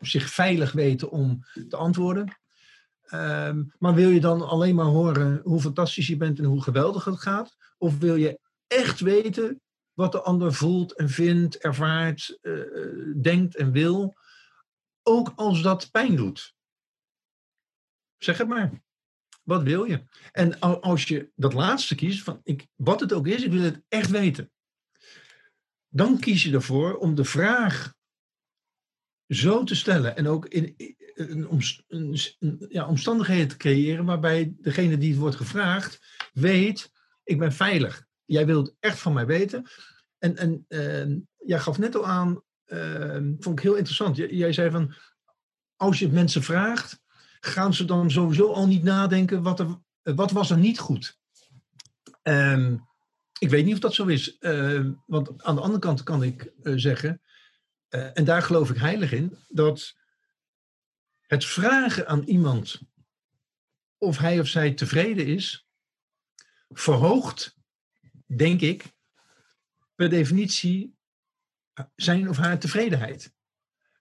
[0.00, 2.38] zich veilig weten om te antwoorden.
[3.14, 7.04] Um, maar wil je dan alleen maar horen hoe fantastisch je bent en hoe geweldig
[7.04, 7.56] het gaat?
[7.78, 9.60] Of wil je echt weten
[9.98, 14.16] wat de ander voelt en vindt, ervaart, uh, denkt en wil?
[15.02, 16.54] Ook als dat pijn doet.
[18.18, 18.82] Zeg het maar.
[19.42, 20.02] Wat wil je?
[20.32, 23.82] En als je dat laatste kiest, van ik, wat het ook is, ik wil het
[23.88, 24.52] echt weten
[25.88, 27.94] dan kies je ervoor om de vraag
[29.26, 30.76] zo te stellen en ook in,
[32.68, 35.98] ja, omstandigheden te creëren waarbij degene die het wordt gevraagd
[36.32, 36.92] weet,
[37.24, 38.06] ik ben veilig.
[38.28, 39.66] Jij wilt echt van mij weten.
[40.18, 44.16] En, en uh, jij gaf net al aan, uh, vond ik heel interessant.
[44.16, 44.94] jij zei van,
[45.76, 47.00] als je het mensen vraagt,
[47.40, 51.18] gaan ze dan sowieso al niet nadenken, wat, er, wat was er niet goed?
[52.22, 52.86] Um,
[53.38, 54.36] ik weet niet of dat zo is.
[55.06, 57.20] Want aan de andere kant kan ik uh, zeggen,
[57.90, 59.94] uh, en daar geloof ik heilig in, dat
[61.20, 62.80] het vragen aan iemand
[63.98, 65.66] of hij of zij tevreden is,
[66.68, 67.57] verhoogt,
[68.36, 68.96] denk ik,
[69.94, 70.96] per definitie
[71.94, 73.32] zijn of haar tevredenheid.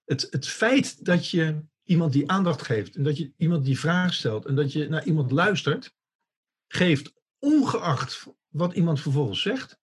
[0.06, 4.14] Het, het feit dat je iemand die aandacht geeft en dat je iemand die vraag
[4.14, 5.96] stelt en dat je naar iemand luistert,
[6.68, 9.80] geeft ongeacht wat iemand vervolgens zegt,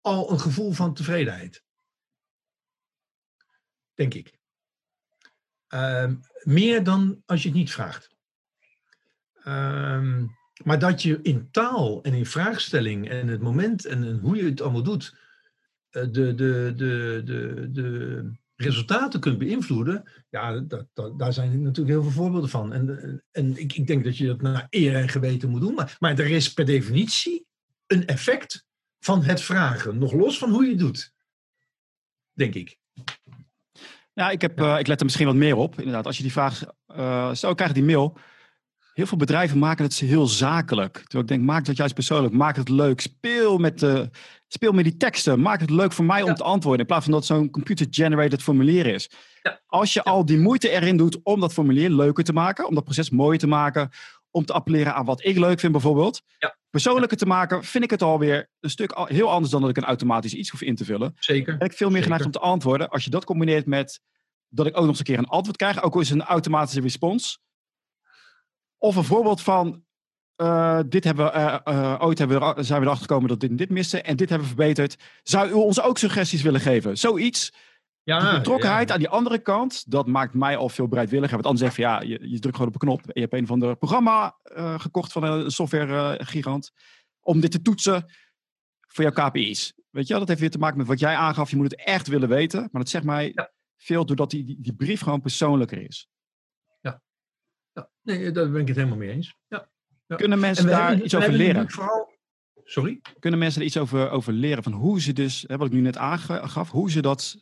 [0.00, 1.64] al een gevoel van tevredenheid.
[3.94, 4.38] Denk ik.
[5.68, 8.16] Um, meer dan als je het niet vraagt.
[9.44, 14.44] Um, maar dat je in taal en in vraagstelling en het moment en hoe je
[14.44, 15.16] het allemaal doet,
[15.90, 21.94] eh, de, de, de, de, de resultaten kunt beïnvloeden, ja, dat, dat, daar zijn natuurlijk
[21.94, 22.72] heel veel voorbeelden van.
[22.72, 25.74] En, en ik, ik denk dat je dat naar eer en geweten moet doen.
[25.74, 27.46] Maar, maar er is per definitie
[27.86, 28.66] een effect
[28.98, 31.12] van het vragen, nog los van hoe je het doet.
[32.32, 32.78] Denk ik.
[34.12, 35.78] Ja, ik, heb, ik let er misschien wat meer op.
[35.78, 36.64] Inderdaad, als je die vraag
[36.96, 38.16] uh, stel, krijg die mail.
[38.94, 40.92] Heel veel bedrijven maken het heel zakelijk.
[40.92, 42.34] Terwijl ik denk, maak het juist persoonlijk.
[42.34, 43.00] Maak het leuk.
[43.00, 44.10] Speel met, de,
[44.48, 45.40] speel met die teksten.
[45.40, 46.80] Maak het leuk voor mij om te antwoorden.
[46.80, 49.10] In plaats van dat zo'n computer-generated formulier is.
[49.42, 49.60] Ja.
[49.66, 52.66] Als je al die moeite erin doet om dat formulier leuker te maken.
[52.66, 53.90] Om dat proces mooier te maken.
[54.30, 56.22] Om te appelleren aan wat ik leuk vind bijvoorbeeld.
[56.38, 56.56] Ja.
[56.70, 59.84] Persoonlijker te maken, vind ik het alweer een stuk heel anders dan dat ik een
[59.84, 61.14] automatisch iets hoef in te vullen.
[61.18, 61.56] Zeker.
[61.56, 62.88] Ben ik veel meer geneigd om te antwoorden.
[62.88, 64.00] Als je dat combineert met
[64.48, 65.82] dat ik ook nog eens een keer een antwoord krijg.
[65.82, 67.42] Ook al is het een automatische respons
[68.84, 69.82] of een voorbeeld van,
[70.36, 73.50] uh, dit hebben we, uh, uh, ooit hebben we, zijn we erachter gekomen dat dit
[73.50, 74.96] en dit miste en dit hebben we verbeterd.
[75.22, 76.98] Zou u ons ook suggesties willen geven?
[76.98, 77.52] Zoiets.
[78.02, 81.34] Ja, de betrokkenheid aan die andere kant, dat maakt mij al veel bereidwilliger.
[81.34, 83.00] Want anders zeg je, ja, je, je drukt gewoon op een knop.
[83.12, 84.36] Je hebt een van de programma
[84.76, 86.70] gekocht van een software gigant
[87.20, 88.06] om dit te toetsen
[88.80, 89.72] voor jouw KPI's.
[89.90, 91.50] Weet je wel, dat heeft weer te maken met wat jij aangaf.
[91.50, 92.60] Je moet het echt willen weten.
[92.60, 93.34] Maar dat zegt mij
[93.76, 96.08] veel doordat die, die, die brief gewoon persoonlijker is.
[98.04, 99.36] Nee, daar ben ik het helemaal mee eens.
[99.48, 99.68] Ja.
[100.06, 100.16] ja.
[100.16, 101.70] Kunnen mensen daar iets over leren?
[101.70, 102.12] Vooral...
[102.64, 103.00] Sorry?
[103.18, 104.62] Kunnen mensen er iets over, over leren?
[104.62, 107.36] Van hoe ze dus, hè, wat ik nu net aangaf, hoe, ze dat,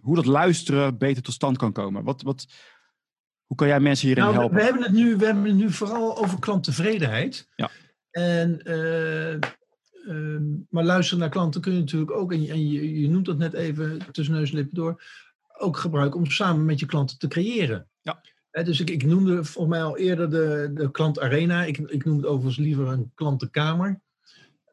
[0.00, 2.04] hoe dat luisteren beter tot stand kan komen?
[2.04, 2.46] Wat, wat,
[3.46, 4.56] hoe kan jij mensen hierin nou, helpen?
[4.56, 7.48] We hebben, het nu, we hebben het nu vooral over klanttevredenheid.
[7.56, 7.70] Ja.
[8.10, 10.40] En, uh, uh,
[10.70, 13.38] maar luisteren naar klanten kun je natuurlijk ook, en, je, en je, je, noemt dat
[13.38, 15.02] net even tussen neus en lippen door,
[15.58, 17.88] ook gebruiken om samen met je klanten te creëren.
[18.00, 18.20] Ja
[18.64, 21.64] dus ik, ik, noemde volgens mij al eerder de, de klantarena.
[21.64, 24.00] Ik, ik noem het overigens liever een klantenkamer.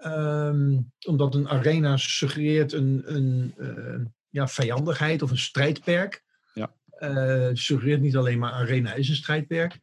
[0.06, 6.24] Um, omdat een arena suggereert een, een uh, ja, vijandigheid of een strijdperk.
[6.54, 6.74] Ja.
[7.00, 9.80] Uh, suggereert niet alleen maar arena is een strijdperk.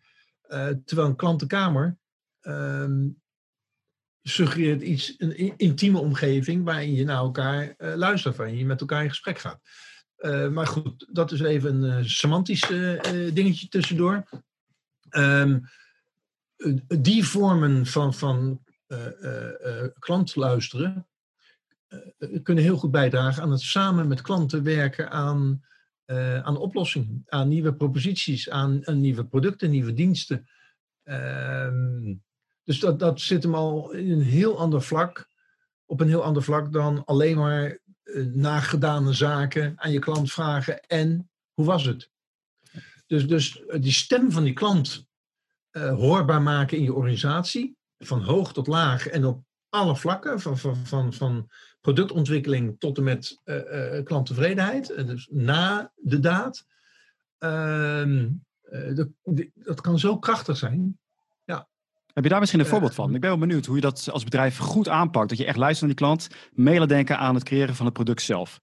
[0.49, 1.97] Uh, terwijl een klantenkamer
[2.43, 3.21] um,
[4.23, 9.09] suggereert iets, een intieme omgeving waarin je naar elkaar luistert, waarin je met elkaar in
[9.09, 9.61] gesprek gaat.
[10.21, 13.01] Uh, maar goed, dat is even een uh, semantisch uh,
[13.35, 14.29] dingetje tussendoor.
[15.11, 15.69] Um,
[16.87, 18.65] die vormen van, van
[19.99, 21.09] klantluisteren
[22.43, 25.65] kunnen heel goed bijdragen aan het samen met klanten werken aan,
[26.43, 30.49] aan oplossingen, aan nieuwe proposities, aan, nieuwe producten, nieuwe diensten.
[31.05, 32.23] Um,
[32.65, 35.29] dus dat, dat zit hem al in een heel ander vlak,
[35.87, 37.77] op een heel ander vlak dan alleen maar eh,
[38.35, 42.11] nagedane zaken aan je klant vragen en hoe was het?
[43.07, 45.09] Dus, dus eh, die stem van die klant
[45.73, 50.59] uh, hoorbaar maken in je organisatie, van hoog tot laag en op alle vlakken, van,
[50.59, 51.51] van, van, van
[51.81, 53.41] productontwikkeling tot en met
[54.05, 56.67] klanttevredenheid, dus na de daad.
[57.39, 58.29] Ehm,
[58.95, 59.09] dat,
[59.55, 61.00] dat kan zo krachtig zijn.
[62.15, 63.15] Heb je daar misschien een eh, voorbeeld van?
[63.15, 65.29] Ik ben wel benieuwd hoe je dat als bedrijf goed aanpakt.
[65.29, 68.23] Dat je echt luistert naar die klant, mee denken aan het creëren van het product
[68.23, 68.61] zelf.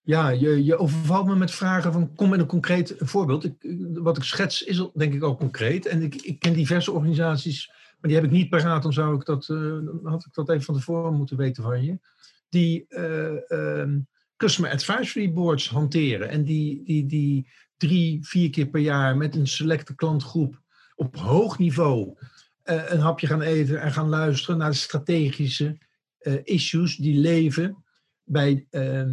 [0.00, 3.44] Ja, je, je overvalt me met vragen van kom met een concreet voorbeeld.
[3.44, 3.54] Ik,
[3.92, 5.86] wat ik schets is denk ik al concreet.
[5.86, 8.82] En ik, ik ken diverse organisaties, maar die heb ik niet paraat.
[8.82, 11.98] Dan zou ik dat, uh, had ik dat even van tevoren moeten weten van je.
[12.48, 13.84] Die uh,
[14.36, 16.28] customer advisory boards hanteren.
[16.28, 20.62] En die, die, die drie, vier keer per jaar met een selecte klantgroep
[20.98, 22.16] op hoog niveau
[22.64, 25.78] uh, een hapje gaan eten en gaan luisteren naar de strategische
[26.20, 27.84] uh, issues die leven
[28.24, 29.12] bij, uh,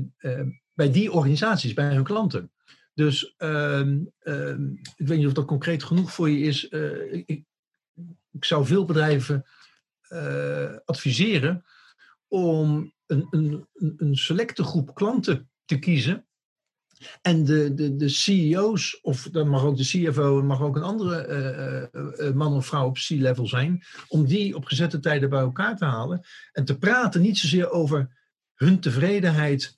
[0.73, 2.51] bij die organisaties, bij hun klanten.
[2.93, 6.67] Dus ehm, ehm, ik weet niet of dat concreet genoeg voor je is.
[6.67, 7.43] Ik,
[8.31, 9.45] ik, zou veel bedrijven
[10.85, 11.65] adviseren
[12.27, 13.67] om een, een,
[13.97, 16.25] een selecte groep klanten te kiezen
[17.21, 21.27] en de, de, de CEO's, of dan mag ook de CFO, mag ook een andere
[21.93, 25.77] uh, uh, man of vrouw op C-level zijn, om die op gezette tijden bij elkaar
[25.77, 28.17] te halen en te praten niet zozeer over
[28.53, 29.77] hun tevredenheid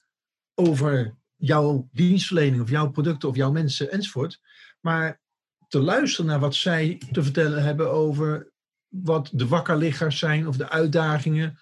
[0.54, 4.40] over jouw dienstverlening of jouw producten of jouw mensen enzovoort,
[4.80, 5.22] maar
[5.68, 8.52] te luisteren naar wat zij te vertellen hebben over
[8.88, 11.60] wat de wakkerliggers zijn of de uitdagingen,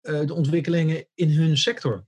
[0.00, 2.06] de ontwikkelingen in hun sector.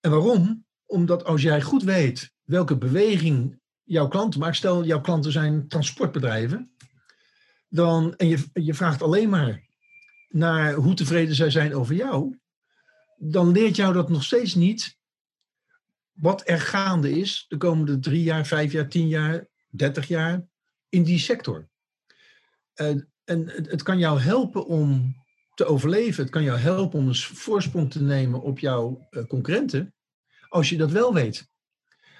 [0.00, 0.64] En waarom?
[0.94, 6.74] Omdat als jij goed weet welke beweging jouw klanten maakt, stel jouw klanten zijn transportbedrijven,
[7.68, 9.66] dan, en je, je vraagt alleen maar
[10.28, 12.38] naar hoe tevreden zij zijn over jou,
[13.16, 14.98] dan leert jou dat nog steeds niet
[16.12, 20.46] wat er gaande is de komende drie jaar, vijf jaar, tien jaar, dertig jaar
[20.88, 21.68] in die sector.
[22.74, 25.14] en het, het kan jou helpen om
[25.54, 26.22] te overleven.
[26.22, 29.94] Het kan jou helpen om een voorsprong te nemen op jouw uh, concurrenten
[30.54, 31.48] als je dat wel weet.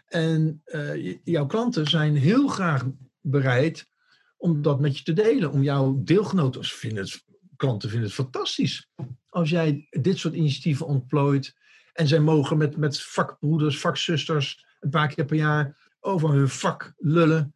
[0.07, 2.85] En uh, jouw klanten zijn heel graag
[3.21, 3.89] bereid
[4.37, 5.51] om dat met je te delen.
[5.51, 7.25] Om jouw deelgenoten, vinden het,
[7.57, 8.89] klanten vinden het fantastisch.
[9.29, 11.55] Als jij dit soort initiatieven ontplooit.
[11.93, 16.95] En zij mogen met, met vakbroeders, vakzusters een paar keer per jaar over hun vak
[16.97, 17.55] lullen.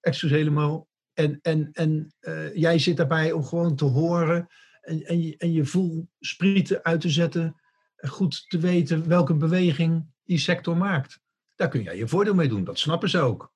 [0.00, 0.88] Excuus helemaal.
[1.12, 4.46] En, en, en uh, jij zit daarbij om gewoon te horen
[4.80, 7.60] en, en, je, en je voelsprieten uit te zetten.
[7.96, 11.20] Goed te weten welke beweging die sector maakt.
[11.56, 12.64] Daar kun jij je voordeel mee doen.
[12.64, 13.52] Dat snappen ze ook.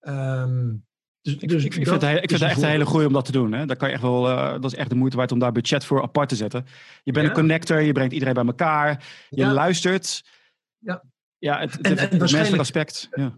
[0.00, 0.86] Um,
[1.20, 3.12] dus, ik, dus ik, ik, vind het, ik vind het echt een hele goeie om
[3.12, 3.52] dat te doen.
[3.52, 3.66] Hè?
[3.66, 5.84] Dat, kan je echt wel, uh, dat is echt de moeite waard om daar budget
[5.84, 6.66] voor apart te zetten.
[7.02, 9.52] Je bent een connector, je brengt iedereen bij elkaar, je ja.
[9.52, 10.24] luistert.
[10.78, 11.04] Ja,
[11.38, 13.08] ja het, het, en, menselijk aspect.
[13.10, 13.36] Ja.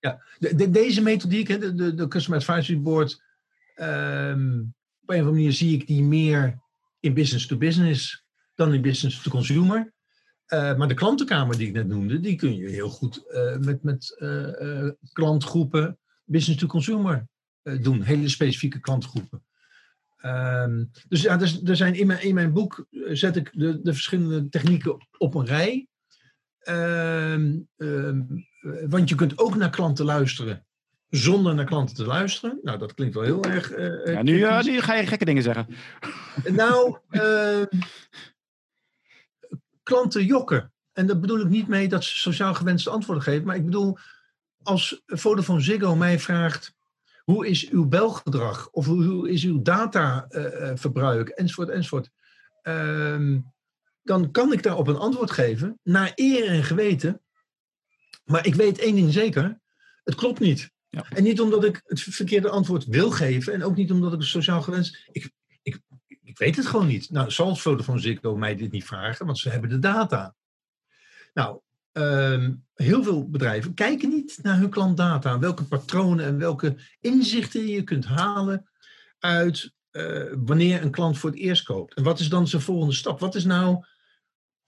[0.00, 3.22] Ja, de, de, deze methodiek, hè, de, de, de Customer Advisory Board,
[3.76, 6.58] um, op een of andere manier zie ik die meer
[7.00, 8.24] in business to business
[8.54, 9.92] dan in business to consumer.
[10.54, 13.82] Uh, maar de klantenkamer die ik net noemde, die kun je heel goed uh, met,
[13.82, 17.26] met uh, klantgroepen business to consumer
[17.62, 18.02] doen.
[18.02, 19.42] Hele specifieke klantgroepen.
[20.22, 23.92] Um, dus ja, dus, er zijn in, mijn, in mijn boek zet ik de, de
[23.92, 25.86] verschillende technieken op een rij.
[26.68, 28.46] Um, um,
[28.88, 30.66] want je kunt ook naar klanten luisteren
[31.10, 32.58] zonder naar klanten te luisteren.
[32.62, 33.76] Nou, dat klinkt wel heel erg.
[33.76, 35.66] Uh, ja, nu, uh, nu, ga je gekke dingen zeggen.
[36.48, 37.62] Nou, uh,
[39.88, 40.72] klanten jokken.
[40.92, 43.46] En daar bedoel ik niet mee dat ze sociaal gewenste antwoorden geven.
[43.46, 43.98] Maar ik bedoel,
[44.62, 46.74] als Vodafone Ziggo mij vraagt.
[47.24, 48.68] Hoe is uw belgedrag?
[48.70, 51.28] Of hoe, is uw dataverbruik?
[51.28, 52.10] enzovoort, enzovoort.
[52.62, 53.40] Ehm,
[54.02, 55.78] dan kan ik daarop een antwoord geven.
[55.82, 57.22] Naar eer en geweten.
[58.24, 59.60] Maar ik weet één ding zeker.
[60.04, 60.70] Het klopt niet.
[60.88, 61.06] Ja.
[61.08, 63.52] En niet omdat ik het verkeerde antwoord wil geven.
[63.52, 65.08] En ook niet omdat ik het sociaal gewenst.
[65.12, 65.32] Ik,
[66.38, 67.10] weet het gewoon niet.
[67.10, 70.34] Nou, zal Vodafone Ziggo mij dit niet vragen, want ze hebben de data.
[71.34, 71.60] Nou,
[71.92, 75.38] ehm, heel veel bedrijven kijken niet naar hun klantdata.
[75.38, 78.70] Welke patronen en welke inzichten je kunt halen
[79.18, 81.94] uit uh, wanneer een klant voor het eerst koopt.
[81.94, 83.20] En wat is dan zijn volgende stap?
[83.20, 83.84] Wat is nou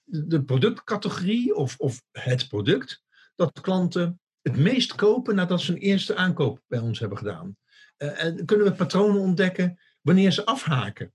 [0.05, 3.03] de productcategorie of, of het product
[3.35, 7.57] dat klanten het meest kopen nadat ze een eerste aankoop bij ons hebben gedaan.
[7.99, 11.13] Uh, en kunnen we patronen ontdekken wanneer ze afhaken.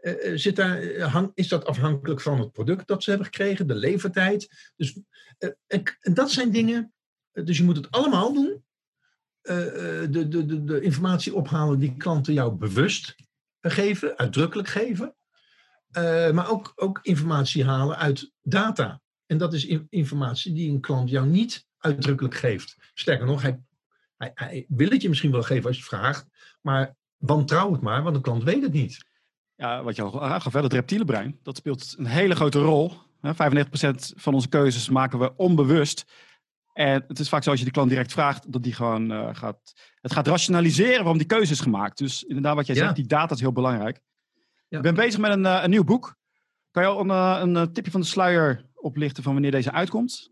[0.00, 3.74] Uh, zit daar, hang, is dat afhankelijk van het product dat ze hebben gekregen, de
[3.74, 4.72] levertijd?
[4.76, 5.00] Dus,
[5.66, 6.92] en, dat zijn dingen,
[7.32, 8.66] dus je moet het allemaal doen.
[9.42, 13.14] De, de, de, de informatie ophalen die klanten jou bewust
[13.60, 15.14] geven, uitdrukkelijk geven.
[16.32, 19.00] maar ook, ook informatie halen uit data.
[19.26, 22.76] En dat is informatie die een klant jou niet uitdrukkelijk geeft.
[22.94, 23.60] Sterker nog, hij,
[24.16, 26.26] hij, wil het je misschien wel geven als je vraagt,
[26.60, 29.06] maar wantrouw het maar, want de klant weet het niet.
[29.58, 32.92] Ja, wat je al aangaf, het reptiele brein, dat speelt een hele grote rol.
[33.26, 33.30] 95%
[34.16, 36.04] van onze keuzes maken we onbewust.
[36.72, 39.28] En het is vaak zo als je de klant direct vraagt, dat die gewoon uh,
[39.32, 41.98] gaat, het gaat rationaliseren waarom die keuze is gemaakt.
[41.98, 44.00] Dus inderdaad, wat jij zegt, die data is heel belangrijk.
[44.68, 44.76] Ja.
[44.76, 46.16] Ik ben bezig met een, uh, een nieuw boek.
[46.70, 50.30] Kan je al een, uh, een tipje van de sluier oplichten van wanneer deze uitkomt?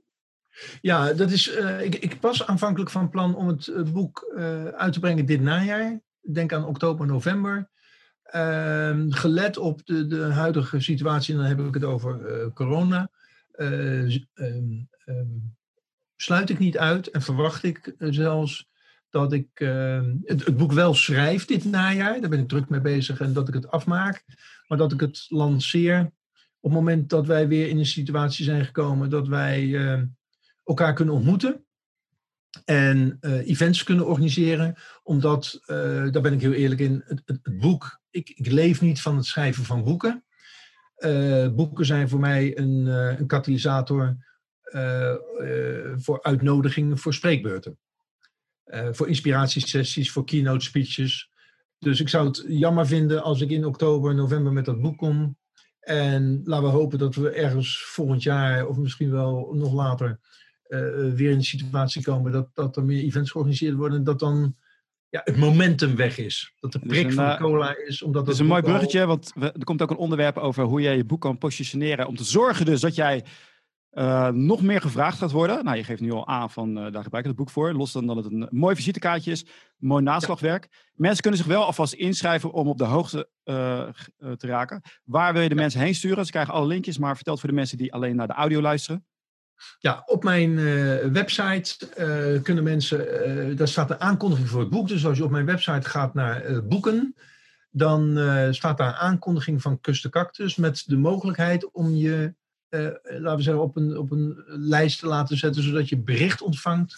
[0.80, 4.32] Ja, dat is, uh, ik, ik was aanvankelijk van plan om het boek
[4.74, 6.00] uit te brengen dit najaar.
[6.20, 7.70] Denk aan oktober, november.
[8.26, 13.10] Ehm, gelet op de, de huidige situatie, en dan heb ik het over corona,
[13.56, 14.88] um,
[16.16, 18.68] sluit ik niet uit en verwacht ik zelfs
[19.10, 19.48] dat ik
[20.24, 22.20] het, het, boek wel schrijf dit najaar.
[22.20, 24.24] Daar ben ik druk mee bezig en dat ik het afmaak.
[24.66, 26.00] Maar dat ik het lanceer
[26.60, 29.74] op het moment dat wij weer in een situatie zijn gekomen dat wij
[30.64, 31.65] elkaar kunnen ontmoeten.
[32.64, 34.74] En uh, events kunnen organiseren.
[35.02, 35.76] Omdat, uh,
[36.11, 38.00] daar ben ik heel eerlijk in, het, het, boek.
[38.11, 40.24] Ik, ik leef niet van het schrijven van boeken.
[40.98, 44.24] Uh, boeken zijn voor mij een, een katalysator
[45.96, 47.78] voor uitnodigingen voor spreekbeurten.
[48.90, 51.30] voor inspiratiesessies, voor keynote speeches.
[51.78, 55.36] Dus ik zou het jammer vinden als ik in oktober, november met dat boek kom.
[55.80, 60.20] En laten we hopen dat we ergens volgend jaar, of misschien wel nog later,
[60.68, 63.98] uh, weer in de situatie komen dat, dat er meer events georganiseerd worden.
[63.98, 64.56] En dat dan
[65.08, 66.54] ja, het momentum weg is.
[66.60, 68.02] Dat de prik van uh, cola is.
[68.02, 69.06] Omdat dat is een mooi bruggetje, al...
[69.06, 72.06] want er komt ook een onderwerp over hoe jij je boek kan positioneren.
[72.06, 73.24] Om te zorgen dus dat jij
[73.92, 75.64] uh, nog meer gevraagd gaat worden.
[75.64, 77.72] Nou, je geeft nu al aan van daar gebruik ik het boek voor.
[77.72, 79.46] Los dan dat het een mooi visitekaartje is,
[79.76, 80.66] mooi naslagwerk.
[80.70, 80.78] Ja.
[80.94, 83.28] Mensen kunnen zich wel alvast inschrijven om op de hoogte
[84.14, 84.82] te raken.
[85.04, 85.60] Waar wil je de ja.
[85.60, 86.24] mensen heen sturen?
[86.24, 88.60] Ze krijgen alle linkjes, maar vertel het voor de mensen die alleen naar de audio
[88.60, 89.06] luisteren.
[89.78, 94.70] Ja, op mijn uh, website uh, kunnen mensen, uh, daar staat een aankondiging voor het
[94.70, 94.88] boek.
[94.88, 97.14] Dus als je op mijn website gaat naar boeken,
[97.70, 98.18] dan
[98.54, 102.34] staat daar een aankondiging van Kuste Cactus met de mogelijkheid om je,
[102.68, 106.94] laten we zeggen, op een, op een lijst te laten zetten, zodat je bericht ontvangt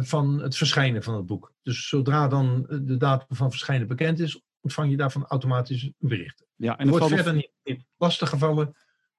[0.00, 1.52] van het verschijnen van het boek.
[1.62, 6.44] Dus zodra dan de datum van verschijnen bekend is, ontvang je daarvan automatisch een bericht.
[6.56, 8.76] Ja, en het wordt verder niet in lastige gevallen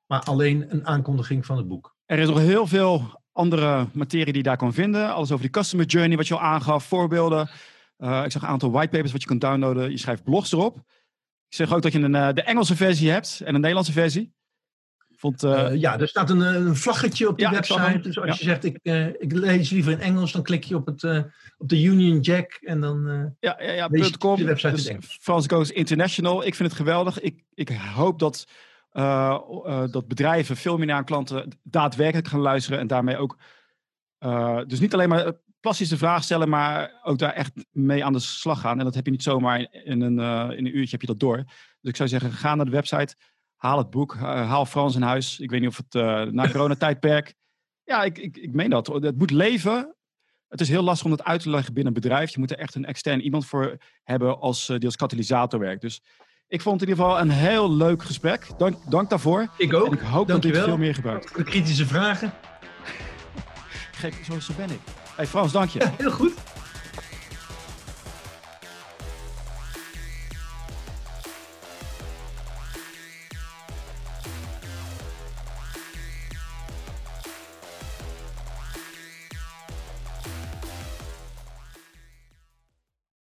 [0.10, 1.96] maar alleen een aankondiging van het boek.
[2.06, 5.14] Er is nog heel veel andere materie die je daar kan vinden.
[5.14, 7.50] Alles over die customer journey, wat je al aangaf, voorbeelden.
[7.98, 9.92] Uh, ik zag een aantal whitepapers wat je kunt downloaden.
[9.92, 10.78] Je schrijft blogs erop.
[11.48, 14.34] Ik zeg ook dat je een, uh, de Engelse versie hebt en een Nederlandse versie.
[15.16, 18.00] Vond, uh, ja, er staat een, een vlaggetje op die ja, website.
[18.00, 18.36] Dus als ja.
[18.38, 18.80] je zegt, ik,
[19.22, 21.04] ik lees liever in Engels, dan klik je op, het,
[21.58, 23.06] op de Union Jack en dan
[23.40, 25.02] ja, ja, ja, lees je de website dus in.
[25.02, 26.46] France Goes International.
[26.46, 27.20] Ik vind het geweldig.
[27.20, 28.46] Ik, ik hoop dat
[28.94, 33.38] uh, uh, dat bedrijven veel meer naar klanten daadwerkelijk gaan luisteren en daarmee ook,
[34.20, 38.20] uh, dus niet alleen maar plastische vraag stellen, maar ook daar echt mee aan de
[38.20, 38.78] slag gaan.
[38.80, 40.20] En dat heb je niet zomaar in een,
[40.58, 41.38] in een uurtje heb je dat door.
[41.82, 43.16] Dus ik zou zeggen, ga naar de website,
[43.56, 45.40] haal het boek, haal Frans in huis.
[45.40, 45.94] Ik weet niet of het
[46.34, 47.36] na coronatijdperk,
[47.90, 48.88] ja, ik, ik, ik meen dat.
[48.88, 49.96] Het moet leven.
[50.48, 52.30] Het is heel lastig om dat uit te leggen binnen een bedrijf.
[52.30, 55.82] Je moet er echt een extern iemand voor hebben als, die als katalysator werkt.
[55.82, 56.02] Dus
[56.50, 58.48] ik vond het in ieder geval een heel leuk gesprek.
[58.58, 59.48] Dank, dank daarvoor.
[59.58, 59.86] Ik ook.
[59.86, 61.36] En ik hoop dat dit veel meer gebruikt.
[61.36, 62.34] De kritische vragen.
[64.00, 64.80] Gek, zo, zo ben ik.
[65.16, 65.80] Hey Frans, dank je.
[65.80, 66.34] Ja, heel goed.